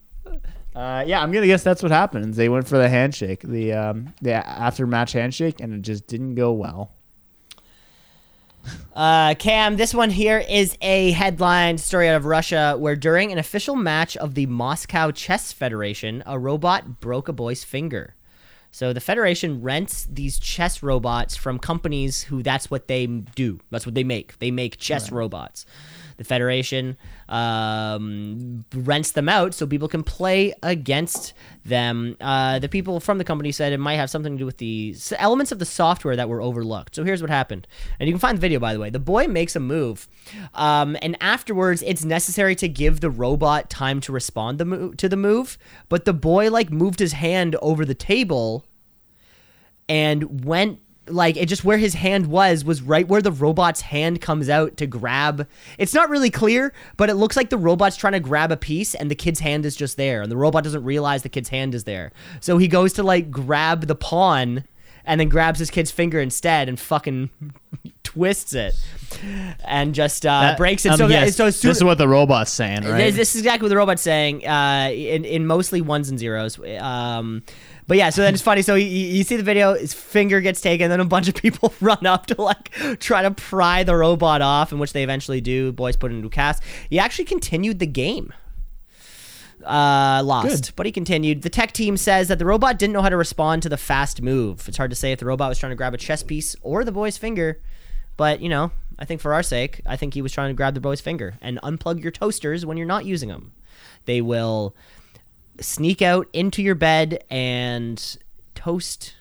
[0.79, 2.37] Uh, yeah, I'm gonna guess that's what happens.
[2.37, 6.37] They went for the handshake, the um, the after match handshake, and it just didn't
[6.37, 6.93] go well.
[8.95, 13.39] Uh, Cam, this one here is a headline story out of Russia where during an
[13.39, 18.17] official match of the Moscow Chess Federation, a robot broke a boy's finger.
[18.73, 23.61] So the Federation rents these chess robots from companies who that's what they do.
[23.71, 24.39] That's what they make.
[24.41, 25.65] They make chess robots.
[26.19, 26.97] The Federation
[27.29, 31.33] um, rents them out so people can play against
[31.65, 32.17] them.
[32.21, 34.97] Uh, the people from the company said it might have something to do with the
[35.17, 36.97] elements of the software that were overlooked.
[36.97, 37.69] So here's what happened.
[38.01, 38.91] And you can find the video, by the way.
[38.91, 40.09] The boy makes a move.
[40.55, 45.09] Um, and afterwards, it's necessary to give the robot time to respond the mo- to
[45.09, 45.57] the move.
[45.89, 48.65] But the boy, like, moved his hand over the table
[49.89, 50.81] and went
[51.11, 54.77] like it just where his hand was was right where the robot's hand comes out
[54.77, 55.47] to grab
[55.79, 58.95] it's not really clear but it looks like the robot's trying to grab a piece
[58.95, 61.75] and the kid's hand is just there and the robot doesn't realize the kid's hand
[61.75, 64.65] is there so he goes to like grab the pawn
[65.05, 67.31] and then grabs his kid's finger instead and fucking
[68.03, 68.75] twists it
[69.67, 70.91] and just uh, That- breaks it.
[70.91, 72.99] um, so, that- yes, so soon this is what the robot's saying, right?
[72.99, 76.59] this, this is exactly what the robot's saying uh, in, in mostly ones and zeros.
[76.81, 77.43] Um,
[77.89, 78.61] but yeah, so then it's funny.
[78.61, 81.73] So you, you see the video, his finger gets taken, then a bunch of people
[81.81, 82.71] run up to like
[83.01, 85.73] try to pry the robot off, in which they eventually do.
[85.73, 86.63] Boys put into a cast.
[86.91, 88.33] He actually continued the game.
[89.65, 90.77] Uh, lost, Good.
[90.77, 91.43] but he continued.
[91.43, 94.23] The tech team says that the robot didn't know how to respond to the fast
[94.23, 94.69] move.
[94.69, 96.85] It's hard to say if the robot was trying to grab a chess piece or
[96.85, 97.61] the boy's finger,
[98.17, 100.75] but you know, I think for our sake, I think he was trying to grab
[100.75, 103.53] the boy's finger and unplug your toasters when you're not using them.
[104.05, 104.77] They will
[105.61, 108.17] sneak out into your bed and
[108.55, 109.15] toast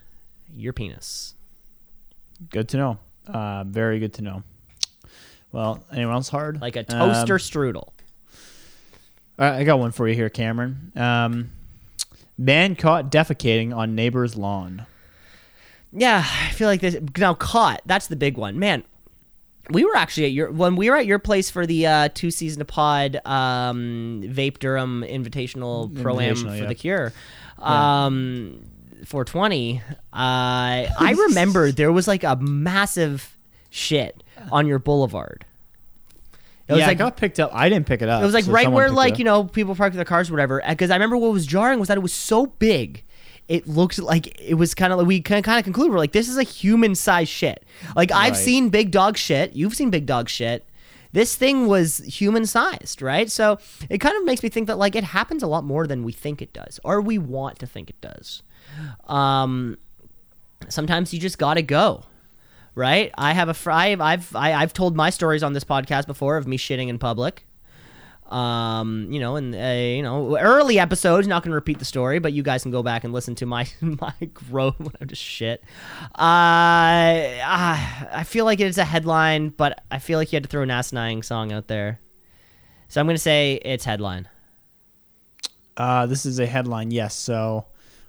[0.56, 1.34] your penis.
[2.50, 3.00] good to know.
[3.28, 4.44] Uh, very good to know.
[5.52, 6.62] Well, anyone else hard?
[6.62, 7.76] Like a Um, toaster strudel.
[7.86, 7.92] All
[9.40, 10.92] right, I got one for you here, Cameron.
[10.96, 11.50] Um,
[12.38, 14.86] man caught defecating on neighbor's lawn.
[15.92, 17.82] Yeah, I feel like this now caught.
[17.86, 18.84] That's the big one, man.
[19.70, 22.32] We were actually at your when we were at your place for the uh, two
[22.32, 26.66] season of pod um, Vape Durham Invitational Pro Am for yeah.
[26.66, 27.14] the Cure.
[27.60, 28.62] Um,
[29.06, 29.82] 420.
[29.88, 33.38] Uh, I remember there was like a massive
[33.70, 35.46] shit on your boulevard.
[36.68, 37.52] It was yeah, like I got picked up.
[37.54, 38.22] I didn't pick it up.
[38.22, 40.62] It was like so right where like you know people park their cars or whatever.
[40.68, 43.04] Because I remember what was jarring was that it was so big.
[43.48, 46.28] It looked like it was kind of like we kind of conclude we're like this
[46.28, 47.64] is a human sized shit.
[47.96, 48.36] Like I've Right.
[48.42, 49.54] seen big dog shit.
[49.54, 50.68] You've seen big dog shit.
[51.14, 53.32] This thing was human sized, right?
[53.32, 53.58] So
[53.90, 56.12] it kind of makes me think that like it happens a lot more than we
[56.12, 58.44] think it does, or we want to think it does.
[59.08, 59.78] Um,
[60.70, 62.04] sometimes you just gotta go
[62.76, 63.12] right?
[63.18, 66.38] I have a fr- I've I've I, I've told my stories on this podcast before
[66.38, 67.47] of me shitting in public.
[68.30, 71.28] Um, you know, and uh, you know, early episodes.
[71.28, 73.46] Not going to repeat the story, but you guys can go back and listen to
[73.46, 75.62] my my growth when I'm just shit.
[76.04, 80.50] Uh, ah, I feel like it's a headline, but I feel like you had to
[80.50, 82.00] throw an asinine song out there.
[82.90, 84.30] So I'm going to say it's headline.
[85.76, 87.16] Uh, this is a headline, yes.
[87.16, 87.66] So,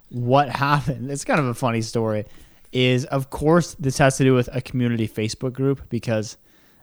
[0.08, 1.10] what happened?
[1.10, 2.24] It's kind of a funny story.
[2.70, 6.36] Is of course this has to do with a community Facebook group because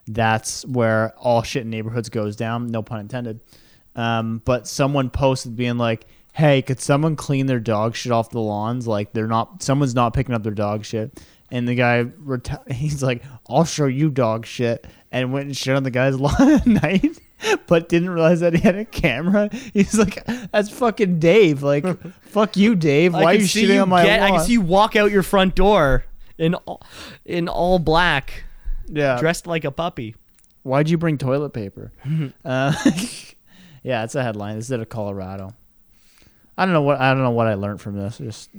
[0.06, 2.68] that's where all shit in neighborhoods goes down.
[2.68, 3.40] No pun intended.
[3.94, 8.40] Um, but someone posted being like, "Hey, could someone clean their dog shit off the
[8.40, 8.86] lawns?
[8.86, 11.18] Like they're not, someone's not picking up their dog shit."
[11.50, 15.74] And the guy, reti- he's like, "I'll show you dog shit," and went and shit
[15.74, 17.18] on the guy's lawn at night.
[17.66, 19.50] But didn't realize that he had a camera.
[19.74, 21.62] He's like, "That's fucking Dave.
[21.62, 21.84] Like,
[22.22, 23.12] fuck you, Dave.
[23.12, 25.54] Why are you shitting on my get, I can see you walk out your front
[25.54, 26.06] door
[26.38, 26.82] in all,
[27.26, 28.44] in all black,
[28.88, 29.18] yeah.
[29.18, 30.14] dressed like a puppy.
[30.62, 31.92] Why'd you bring toilet paper?
[32.44, 32.72] uh,
[33.82, 34.56] yeah, it's a headline.
[34.56, 35.54] This is out of Colorado.
[36.58, 38.18] I don't know what I don't know what I learned from this.
[38.18, 38.50] Just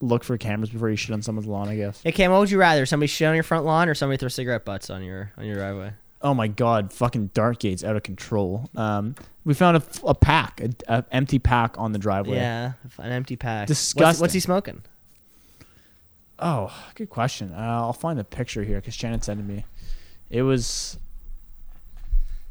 [0.00, 1.68] look for cameras before you shit on someone's lawn.
[1.68, 2.02] I guess.
[2.02, 2.86] Hey Cam, what would you rather?
[2.86, 5.56] Somebody shit on your front lawn or somebody throw cigarette butts on your on your
[5.56, 5.92] driveway?
[6.22, 8.70] Oh my god, fucking Darkgate's out of control.
[8.74, 9.14] Um,
[9.44, 12.36] we found a, a pack, a, a empty pack on the driveway.
[12.36, 13.68] Yeah, an empty pack.
[13.68, 14.20] What's, Disgusting.
[14.22, 14.82] what's he smoking?
[16.38, 17.52] Oh, good question.
[17.52, 19.64] Uh, I'll find the picture here because Shannon sent it to me.
[20.30, 20.98] It was.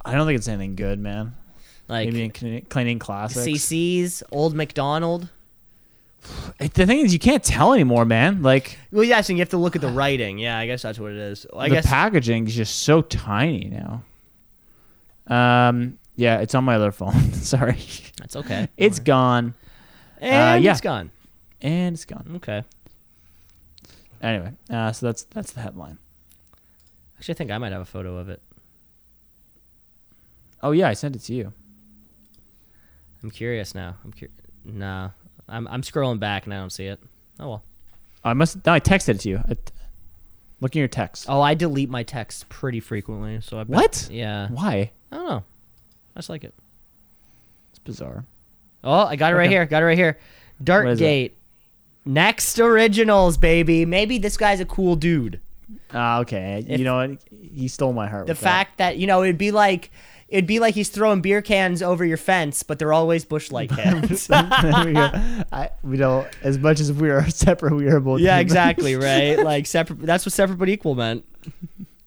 [0.03, 1.35] I don't think it's anything good, man.
[1.87, 3.45] Like Maybe in cleaning, classics.
[3.45, 5.29] CC's, Old McDonald.
[6.59, 8.41] It- the thing is, you can't tell anymore, man.
[8.41, 10.39] Like Well, yeah, so you have to look at the writing.
[10.39, 11.45] Yeah, I guess that's what it is.
[11.55, 14.03] I the guess packaging is just so tiny now.
[15.27, 17.33] Um, yeah, it's on my other phone.
[17.33, 17.79] Sorry,
[18.17, 18.67] that's okay.
[18.77, 19.53] it's gone
[20.19, 20.71] and yeah.
[20.71, 21.11] it's gone.
[21.61, 22.33] and it's gone.
[22.37, 22.63] Okay.
[24.21, 25.97] Anyway, uh, so that's that's the headline.
[27.25, 28.39] Actually, I think I might have a photo of it.
[30.61, 31.53] Oh yeah, I sent it to you.
[33.23, 33.95] I'm curious now.
[34.03, 34.37] I'm curious.
[34.63, 35.09] Nah,
[35.49, 36.99] I'm I'm scrolling back and I don't see it.
[37.39, 37.63] Oh well.
[38.23, 38.63] I must.
[38.63, 39.37] No, I texted it to you.
[39.39, 39.57] I,
[40.61, 41.25] look in your text.
[41.27, 44.07] Oh, I delete my texts pretty frequently, so I bet, What?
[44.11, 44.47] Yeah.
[44.49, 44.91] Why?
[45.11, 45.43] I don't know.
[46.15, 46.53] I just like it.
[47.71, 48.23] It's bizarre.
[48.83, 49.55] Oh, I got it right Okay.
[49.55, 49.65] here.
[49.65, 50.19] Got it right here.
[50.63, 51.03] Dark What is it?
[51.03, 51.37] Gate.
[52.05, 53.83] Next originals, baby.
[53.83, 55.39] Maybe this guy's a cool dude.
[55.93, 56.63] Ah, okay.
[56.67, 57.19] If- you know what?
[57.31, 58.27] He stole my heart.
[58.27, 59.91] The fact that you know it'd be like
[60.27, 63.69] it'd be like he's throwing beer cans over your fence, but they're always Busch Light
[63.75, 64.27] cans.
[64.29, 65.09] we go.
[65.51, 66.27] I, we don't.
[66.43, 68.19] As much as we are separate, we are both.
[68.21, 68.95] yeah, exactly.
[68.95, 69.39] Right.
[69.45, 70.01] Like separate.
[70.01, 71.25] That's what separate but equal meant.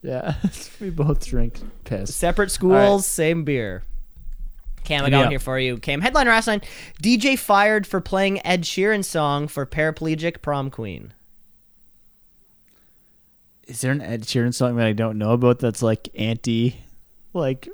[0.02, 0.34] Yeah,
[0.80, 2.14] we both drink piss.
[2.14, 3.82] Separate schools, same beer.
[4.84, 5.76] Cam, I got one here for you.
[5.76, 6.66] Cam, headline night.
[7.02, 11.12] DJ fired for playing Ed Sheeran song for paraplegic prom queen.
[13.68, 16.76] Is there an Ed Sheeran song that I don't know about that's like anti,
[17.34, 17.68] like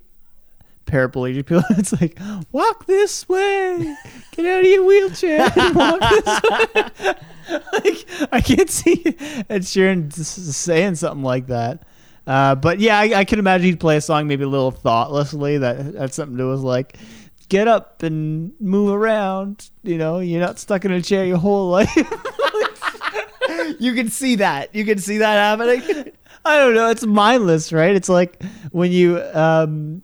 [0.86, 1.62] paraplegic people?
[1.70, 2.18] It's like
[2.50, 3.96] walk this way,
[4.32, 7.14] get out of your wheelchair, and walk this way.
[7.72, 9.04] like I can't see
[9.48, 11.86] Ed Sheeran saying something like that.
[12.26, 15.58] Uh, but yeah, I, I can imagine he'd play a song maybe a little thoughtlessly
[15.58, 16.96] that had something to do with like,
[17.48, 19.70] get up and move around.
[19.84, 21.88] You know, you're not stuck in a chair your whole life.
[23.78, 24.74] You can see that.
[24.74, 26.12] You can see that happening.
[26.44, 26.90] I don't know.
[26.90, 27.94] It's mindless, right?
[27.94, 30.02] It's like when you um,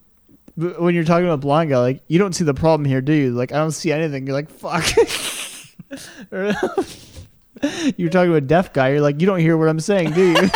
[0.57, 3.13] when you're talking about a blind guy, like you don't see the problem here, do
[3.13, 3.33] you?
[3.33, 4.27] Like I don't see anything.
[4.27, 4.85] You're like fuck.
[7.97, 8.91] You're talking to a deaf guy.
[8.91, 10.35] You're like you don't hear what I'm saying, do you?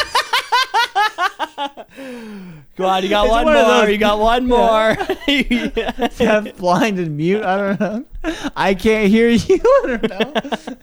[2.77, 3.89] Go on, you got one, one more.
[3.89, 4.97] You got one more.
[6.17, 7.45] deaf, blind, and mute.
[7.45, 8.05] I don't know.
[8.57, 9.61] I can't hear you.
[9.63, 10.77] I don't know.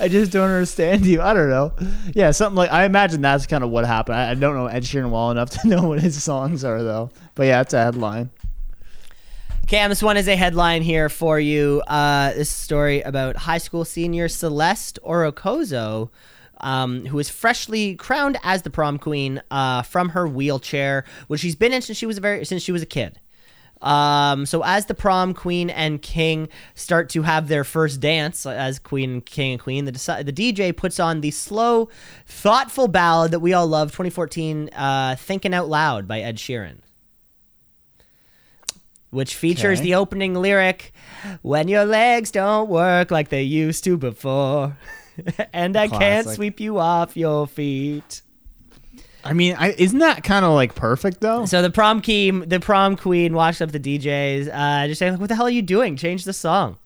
[0.00, 1.22] I just don't understand you.
[1.22, 1.72] I don't know.
[2.14, 4.16] Yeah, something like I imagine that's kind of what happened.
[4.16, 7.10] I, I don't know Ed Sheeran well enough to know what his songs are though.
[7.34, 8.30] But yeah, it's a headline.
[9.66, 11.80] Cam, this one is a headline here for you.
[11.86, 16.10] Uh, this story about high school senior Celeste Orocozo,
[16.60, 21.72] um, was freshly crowned as the prom queen uh, from her wheelchair, which she's been
[21.72, 23.20] in since she was a very since she was a kid.
[23.82, 28.78] Um, so as the prom queen and king start to have their first dance as
[28.78, 31.88] queen, and king, and queen, the deci- the DJ puts on the slow,
[32.26, 36.80] thoughtful ballad that we all love, 2014, uh, "Thinking Out Loud" by Ed Sheeran.
[39.10, 39.88] Which features Okay.
[39.88, 40.92] the opening lyric
[41.42, 44.76] when your legs don't work like they used to before
[45.52, 48.22] and i can't sweep you off your feet
[49.24, 51.44] I mean, I, isn't that kind of like perfect though?
[51.46, 55.20] so the prom queen the prom queen watched up the djs uh just saying like
[55.20, 56.78] what the hell are you doing change the song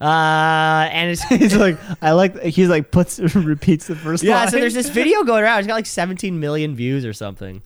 [0.00, 2.40] uh and it's he's like, I like.
[2.42, 4.22] He's like puts repeats the first.
[4.22, 4.48] yeah line.
[4.50, 7.62] so there's this video going around it's got like 17 million views or something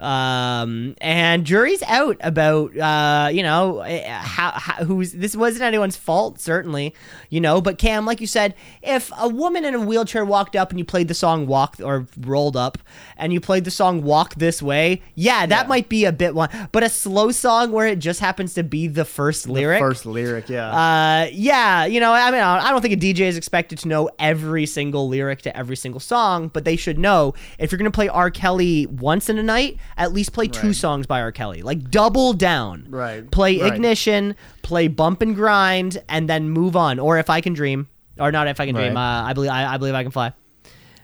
[0.00, 5.96] um and jury's out about uh you know eh, how, how who's this wasn't anyone's
[5.96, 6.94] fault certainly
[7.28, 10.70] you know but cam like you said if a woman in a wheelchair walked up
[10.70, 12.78] and you played the song walk or rolled up
[13.16, 15.68] and you played the song walk this way yeah that Yeah.
[15.68, 18.88] might be a bit one but a slow song where it just happens to be
[18.88, 20.48] the first lyric first lyric.
[20.48, 20.70] Yeah.
[20.70, 24.08] uh, yeah, you know, I mean, I don't think a DJ is expected to know
[24.18, 28.08] every single lyric to every single song, but they should know if you're gonna play
[28.08, 28.30] R.
[28.30, 30.76] Kelly once in a night, at least play two Right.
[30.76, 31.32] songs by R.
[31.32, 31.62] Kelly.
[31.62, 32.86] Like double down.
[32.88, 33.72] Right, Play right.
[33.72, 36.98] Ignition, play Bump and Grind, and then move on.
[36.98, 37.88] Or If I Can Dream,
[38.18, 38.96] or not If I Can Dream.
[38.96, 40.32] Uh, I believe I, I believe I can fly.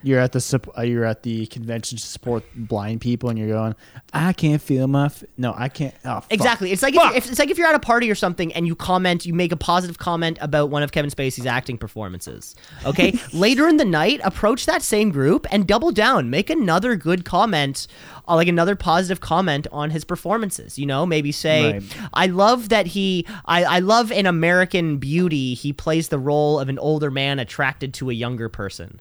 [0.07, 3.75] You're at the uh, you're at the convention to support blind people, and you're going,
[4.13, 5.07] I can't feel my.
[5.07, 5.95] F- no, I can't.
[6.05, 6.27] Oh, fuck.
[6.33, 6.71] Exactly.
[6.71, 8.77] It's like if, if it's like if you're at a party or something and you
[8.77, 12.55] comment, you make a positive comment about one of Kevin Spacey's acting performances.
[12.85, 13.19] Okay.
[13.33, 16.31] Later in the night, approach that same group and double down.
[16.31, 17.89] Make another good comment,
[18.29, 20.79] uh, like another positive comment on his performances.
[20.79, 21.97] You know, maybe say, Right.
[22.15, 23.27] "I love that he.
[23.45, 27.93] I, I love in American Beauty he plays the role of an older man attracted
[27.95, 29.01] to a younger person."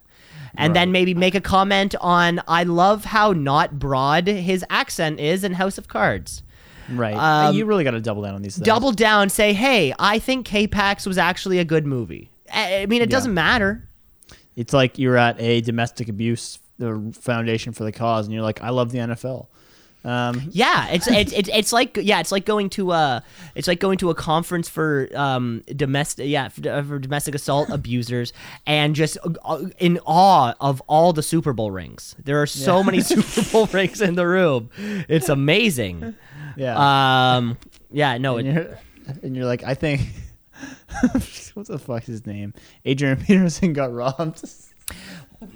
[0.58, 5.44] And then maybe make a comment on I love how not broad his accent is
[5.44, 6.44] in House of Cards
[6.90, 7.16] Right.
[7.16, 8.66] Um, you really got to double down on these things.
[8.66, 13.10] double down, say, "Hey, I think K-Pax was actually a good movie." I mean, it
[13.10, 13.16] Yeah.
[13.16, 13.90] doesn't matter.
[14.56, 18.62] It's like you're at a domestic abuse the foundation for the cause, and you're like,
[18.62, 19.48] I love the NFL.
[20.06, 23.24] Um, Yeah, it's it's it's, it's like yeah, it's like going to a
[23.56, 27.70] it's like going to a conference for um domestic yeah for, uh, for domestic assault
[27.70, 28.32] abusers
[28.68, 32.16] and just uh, in awe of all the Super Bowl rings.
[32.24, 34.70] There are so many Super Bowl rings in the room.
[35.10, 36.16] It's amazing.
[36.56, 37.36] yeah.
[37.38, 37.58] Um,
[37.92, 38.80] yeah, no, and, it, you're,
[39.24, 40.02] and you're like, I think.
[41.54, 42.54] what the fuck is his name?
[42.86, 44.44] Adrian Peterson got robbed.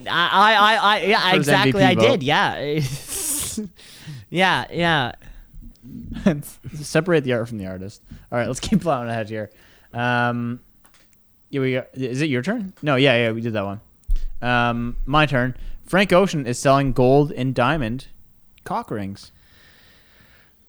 [0.08, 1.84] I, I, I yeah, exactly.
[1.84, 2.24] I did.
[2.24, 2.80] Yeah,
[4.30, 5.14] yeah, yeah.
[6.76, 8.02] Separate the art from the artist.
[8.32, 9.50] All right, let's keep plowing ahead here.
[9.94, 10.60] Um,
[11.50, 12.74] yeah, we got, is it your turn?
[12.82, 13.82] No, yeah, yeah, we did that one.
[14.42, 15.56] Um, my turn.
[15.86, 18.08] Frank Ocean is selling gold and diamond
[18.64, 19.32] cock rings.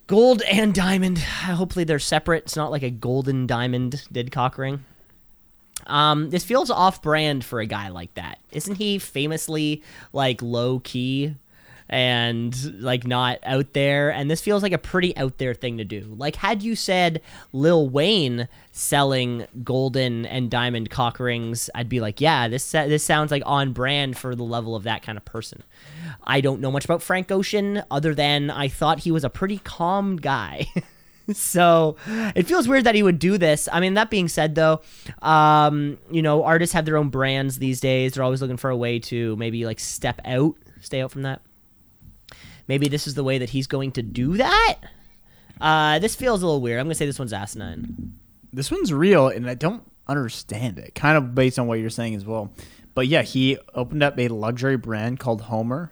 [0.07, 1.19] Gold and diamond.
[1.19, 2.45] Hopefully they're separate.
[2.45, 4.85] It's not like a golden diamond did cock ring.
[5.87, 8.39] Um, this feels off-brand for a guy like that.
[8.53, 11.37] Isn't he famously like low key
[11.91, 14.11] and like not out there?
[14.11, 16.15] And this feels like a pretty out there thing to do.
[16.17, 17.21] Like had you said
[17.53, 23.31] Lil Wayne selling golden and diamond cock rings, I'd be like, yeah, this this sounds
[23.31, 25.63] like on brand for the level of that kind of person.
[26.25, 29.59] I don't know much about Frank Ocean other than I thought he was a pretty
[29.59, 30.67] calm guy.
[31.33, 33.69] so it feels weird that he would do this.
[33.73, 34.83] I mean, that being said, though,
[35.23, 38.13] um, you know, artists have their own brands these days.
[38.13, 41.41] They're always looking for a way to maybe like step out, stay out from that.
[42.71, 44.77] Maybe this is the way that he's going to do that.
[45.61, 46.79] Uh, this feels a little weird.
[46.79, 48.15] I'm gonna say this one's asinine.
[48.53, 50.95] This one's real, and I don't understand it.
[50.95, 52.53] Kind of based on what you're saying as well.
[52.95, 55.91] But yeah, he opened up a luxury brand called Homer.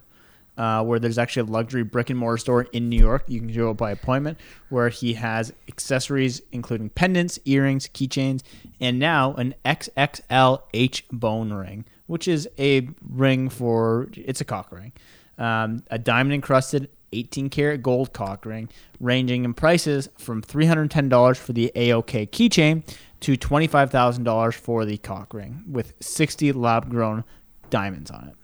[0.56, 3.24] uh, where there's actually a luxury brick and mortar store in New York.
[3.26, 4.38] You can go by appointment,
[4.68, 8.42] where he has accessories including pendants, earrings, keychains,
[8.80, 14.70] and now an XXL H bone ring, which is a ring for it's a cock
[14.72, 14.92] ring,
[15.38, 18.68] um, a diamond encrusted 18 karat gold cock ring,
[19.00, 22.82] ranging in prices from $310 for the AOK keychain
[23.20, 27.24] to $25,000 for the cock ring, with 60 lab grown
[27.70, 28.34] diamonds on it.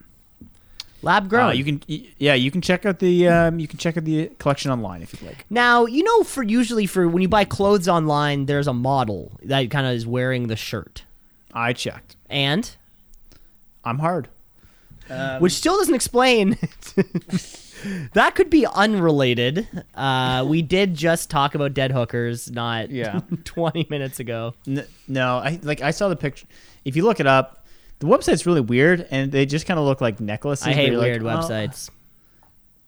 [1.03, 1.51] Lab grown.
[1.51, 4.29] Uh, you can, yeah, you can check out the um, you can check out the
[4.39, 5.45] collection online if you'd like.
[5.51, 9.71] Now, you know, for usually for when you buy clothes online, there's a model that
[9.71, 11.05] kind of is wearing the shirt,
[11.53, 12.17] I checked.
[12.31, 12.75] and
[13.85, 14.29] I'm hard.
[15.39, 16.57] Which still doesn't explain.
[18.15, 19.69] that could be unrelated.
[19.95, 23.21] Uh, we did just talk about dead hookers not Yeah.
[23.45, 24.55] 20 minutes ago.
[25.09, 26.47] No, I like I saw the picture.
[26.85, 27.65] If you look it up,
[28.01, 30.67] the website's really weird, and they just kind of look like necklaces.
[30.67, 31.91] I hate you're like, weird "Oh." websites.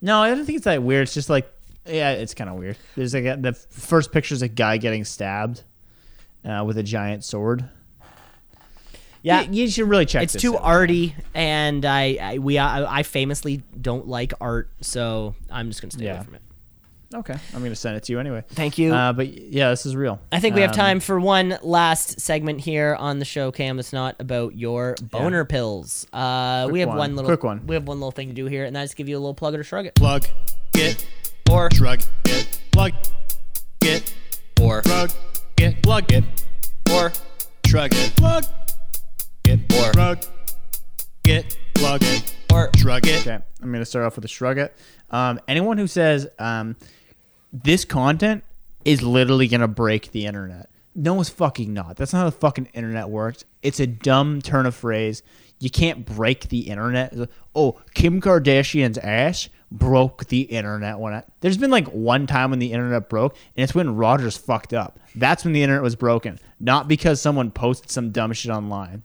[0.02, 1.04] No, I don't think it's that weird.
[1.04, 1.50] It's just like,
[1.86, 2.76] yeah, it's kind of weird.
[2.96, 5.62] There's like a, the first picture is a guy getting stabbed
[6.44, 7.68] uh, with a giant sword.
[9.22, 9.42] Yeah.
[9.42, 10.22] you, you should really check.
[10.24, 10.62] It's this too out.
[10.64, 15.90] arty, and I, I we I, I famously don't like art, so I'm just gonna
[15.92, 16.14] stay Yeah.
[16.16, 16.42] away from it.
[17.14, 18.42] Okay, I'm gonna send it to you anyway.
[18.50, 18.92] Thank you.
[18.92, 20.20] Uh, but yeah, this is real.
[20.32, 23.76] I think we have Um, time for one last segment here on the show, Cam.
[23.76, 26.06] That's not about your boner pills.
[26.12, 26.98] Uh, we have one.
[26.98, 27.64] one little Quick one.
[27.66, 29.54] We have one little thing to do here, and that's give you a little plug
[29.54, 29.94] or shrug it.
[29.94, 30.26] Plug
[30.74, 31.06] it,
[31.48, 32.92] Or shrug it, plug
[33.82, 34.12] it,
[34.60, 35.10] or shrug
[35.58, 36.24] it, plug it,
[36.90, 37.12] or
[37.66, 38.44] shrug it, plug
[39.48, 40.18] it, Or- shrug
[41.26, 43.26] it, plug it, or shrug it.
[43.26, 44.76] Okay, I'm gonna start off with a shrug it.
[45.10, 46.76] Um, anyone who says um,
[47.52, 48.44] this content
[48.84, 51.96] is literally gonna break the internet, no, it's fucking not.
[51.96, 53.44] That's not how the fucking internet works.
[53.62, 55.22] It's a dumb turn of phrase.
[55.58, 57.14] You can't break the internet.
[57.54, 62.60] Oh, Kim Kardashian's ass broke the internet when I, there's been like one time when
[62.60, 64.98] the internet broke, and it's when Rogers fucked up.
[65.14, 69.02] That's when the internet was broken, not because someone posted some dumb shit online.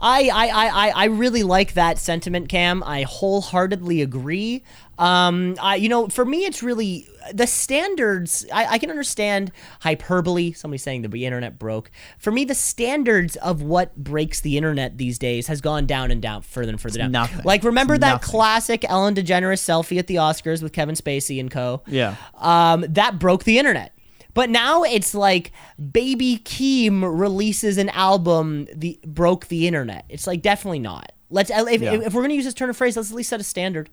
[0.00, 2.82] I, I, I, I- really like that sentiment, Cam.
[2.84, 4.62] I wholeheartedly agree.
[4.98, 8.44] Um, I, you know, for me, it's really the standards.
[8.52, 9.50] I, I can understand
[9.80, 10.52] hyperbole.
[10.52, 11.90] Somebody saying the internet broke.
[12.18, 16.20] For me, the standards of what breaks the internet these days has gone down and
[16.20, 17.12] down, further and further down.
[17.12, 17.40] nothing.
[17.44, 18.28] Like, remember It's that nothing.
[18.30, 21.82] classic Ellen DeGeneres selfie at the Oscars with Kevin Spacey and co.
[21.86, 22.16] Yeah.
[22.36, 23.94] Um, that broke the internet.
[24.34, 25.52] But now it's like
[25.92, 30.04] Baby Keem releases an album the broke the internet.
[30.08, 31.12] It's like definitely not.
[31.30, 31.94] Let's if, Yeah.
[31.94, 33.90] if we're gonna use this turn of phrase, let's at least set a standard.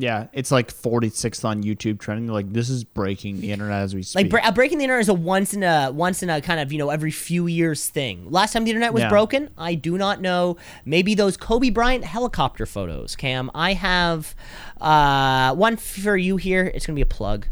[0.00, 2.28] Yeah, it's like 46th on YouTube trending.
[2.28, 4.22] Like, this is breaking the internet as we speak.
[4.24, 6.60] Like bre- uh, breaking the internet is a once in a once in a kind
[6.60, 8.30] of you know every few years thing.
[8.30, 9.08] Last time the internet was Yeah.
[9.08, 10.56] broken, I do not know.
[10.84, 13.16] Maybe those Kobe Bryant helicopter photos.
[13.16, 14.36] Cam, I have
[14.80, 16.70] uh, one for you here.
[16.72, 17.46] It's gonna be a plug.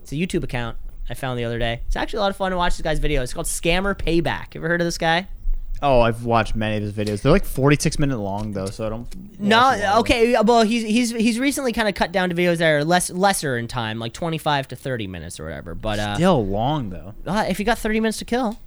[0.00, 0.78] It's a YouTube account
[1.12, 1.80] I found the other day.
[1.86, 3.22] It's actually a lot of fun to watch this guy's videos.
[3.22, 4.54] It's called Scammer Payback.
[4.54, 5.28] You ever heard of this guy?
[5.84, 7.22] oh, I've watched many of his videos.
[7.22, 9.40] They're like 46 minute long though, so I don't.
[9.40, 10.36] No, okay.
[10.40, 13.58] Well, he's he's he's recently kind of cut down to videos that are less lesser
[13.58, 15.74] in time, like twenty five to thirty minutes or whatever.
[15.74, 17.14] But uh, Still long though.
[17.26, 18.60] uh, if you got thirty minutes to kill,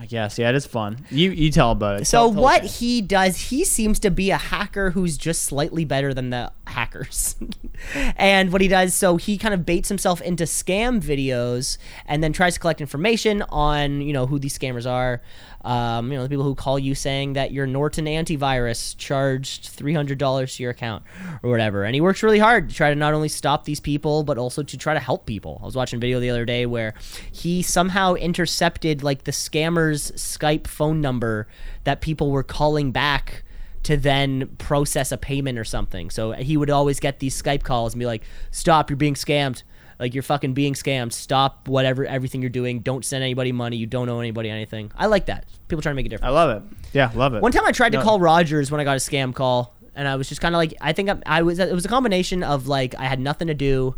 [0.00, 0.36] I guess.
[0.36, 1.06] Yeah, it is fun.
[1.12, 2.06] You you tell about it.
[2.06, 5.84] So Tell- tell what he does, he seems to be a hacker who's just slightly
[5.84, 7.36] better than the hackers.
[8.16, 12.32] and what he does, so he kind of baits himself into scam videos and then
[12.32, 15.22] tries to collect information on, you know, who these scammers are.
[15.64, 20.56] Um, you know, the people who call you saying that your Norton antivirus charged $300
[20.56, 21.02] to your account
[21.42, 21.84] or whatever.
[21.84, 24.62] And he works really hard to try to not only stop these people, but also
[24.62, 25.58] to try to help people.
[25.60, 26.94] I was watching a video the other day where
[27.32, 31.48] he somehow intercepted like the scammer's Skype phone number
[31.84, 33.42] that people were calling back
[33.88, 36.10] to then process a payment or something.
[36.10, 39.62] So he would always get these Skype calls and be like, "Stop, you're being scammed.
[39.98, 41.14] Like you're fucking being scammed.
[41.14, 42.80] Stop whatever everything you're doing.
[42.80, 43.78] Don't send anybody money.
[43.78, 45.46] You don't owe anybody anything." I like that.
[45.68, 46.28] People trying to make a difference.
[46.28, 46.62] I love it.
[46.92, 47.40] Yeah, love it.
[47.40, 50.16] One time I tried to call Rogers when I got a scam call, and I
[50.16, 51.58] was just kind of like, I think I, I was.
[51.58, 53.94] It was a combination of like I had nothing to do,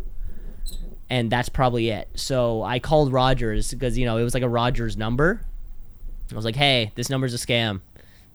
[1.09, 2.07] and that's probably it.
[2.15, 5.41] So I called Rogers because you know it was like a Rogers number.
[6.31, 7.81] I was like, hey, this number's a scam,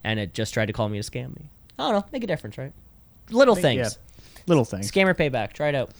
[0.07, 1.49] and it just tried to call me to scam me.
[1.77, 2.71] I don't know, make a difference, right?
[3.29, 3.97] Little things.
[3.97, 4.41] Yeah.
[4.47, 4.89] Little things.
[4.89, 5.51] Scammer payback.
[5.51, 5.91] Try it out.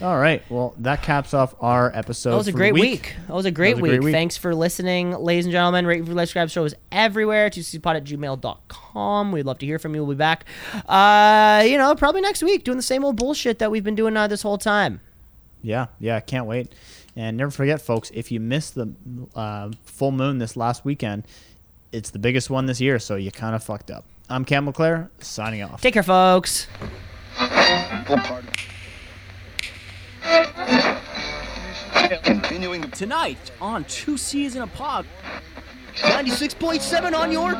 [0.00, 0.42] All right.
[0.50, 2.32] Well, that caps off our episode.
[2.32, 3.14] That was a for great week.
[3.28, 3.90] That was a great, was a week.
[3.90, 4.12] great week.
[4.12, 5.86] Thanks for listening, ladies and gentlemen.
[5.86, 6.50] Rate, review, subscribe.
[6.50, 7.48] Show is everywhere.
[7.48, 9.30] TCPod at gmail.com.
[9.30, 10.04] We'd love to hear from you.
[10.04, 10.44] We'll be back,
[10.88, 14.16] uh, you know, probably next week doing the same old bullshit that we've been doing
[14.16, 15.00] uh, this whole time.
[15.62, 16.72] Yeah, yeah, can't wait.
[17.14, 18.92] And never forget, folks, if you missed the
[19.36, 21.24] uh, full moon this last weekend,
[21.92, 24.04] it's the biggest one this year, so you kind of fucked up.
[24.28, 25.80] I'm Cam LeClaire, signing off.
[25.80, 26.66] Take care, folks.
[32.24, 35.06] Continuing tonight on Two C's in a Pod.
[35.96, 37.52] 96.7 on your.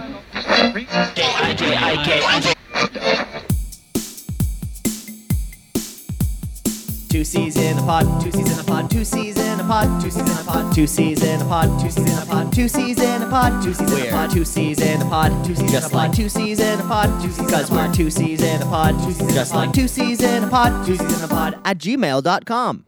[7.13, 10.03] Two C's in a pod, two C's in a pod, two C's in a pod,
[10.03, 12.55] two C's in a pod, two C's in a pod, two C's in a pod,
[12.55, 15.43] two C's in a pod, two C's in a pod, two C's in a pod,
[15.45, 18.43] two C's just like two C's in a pod, two C's because we're two C's
[18.43, 21.25] in a pod, two C's just like two C's in a pod, two C's in
[21.25, 22.87] a pod at gmail.com.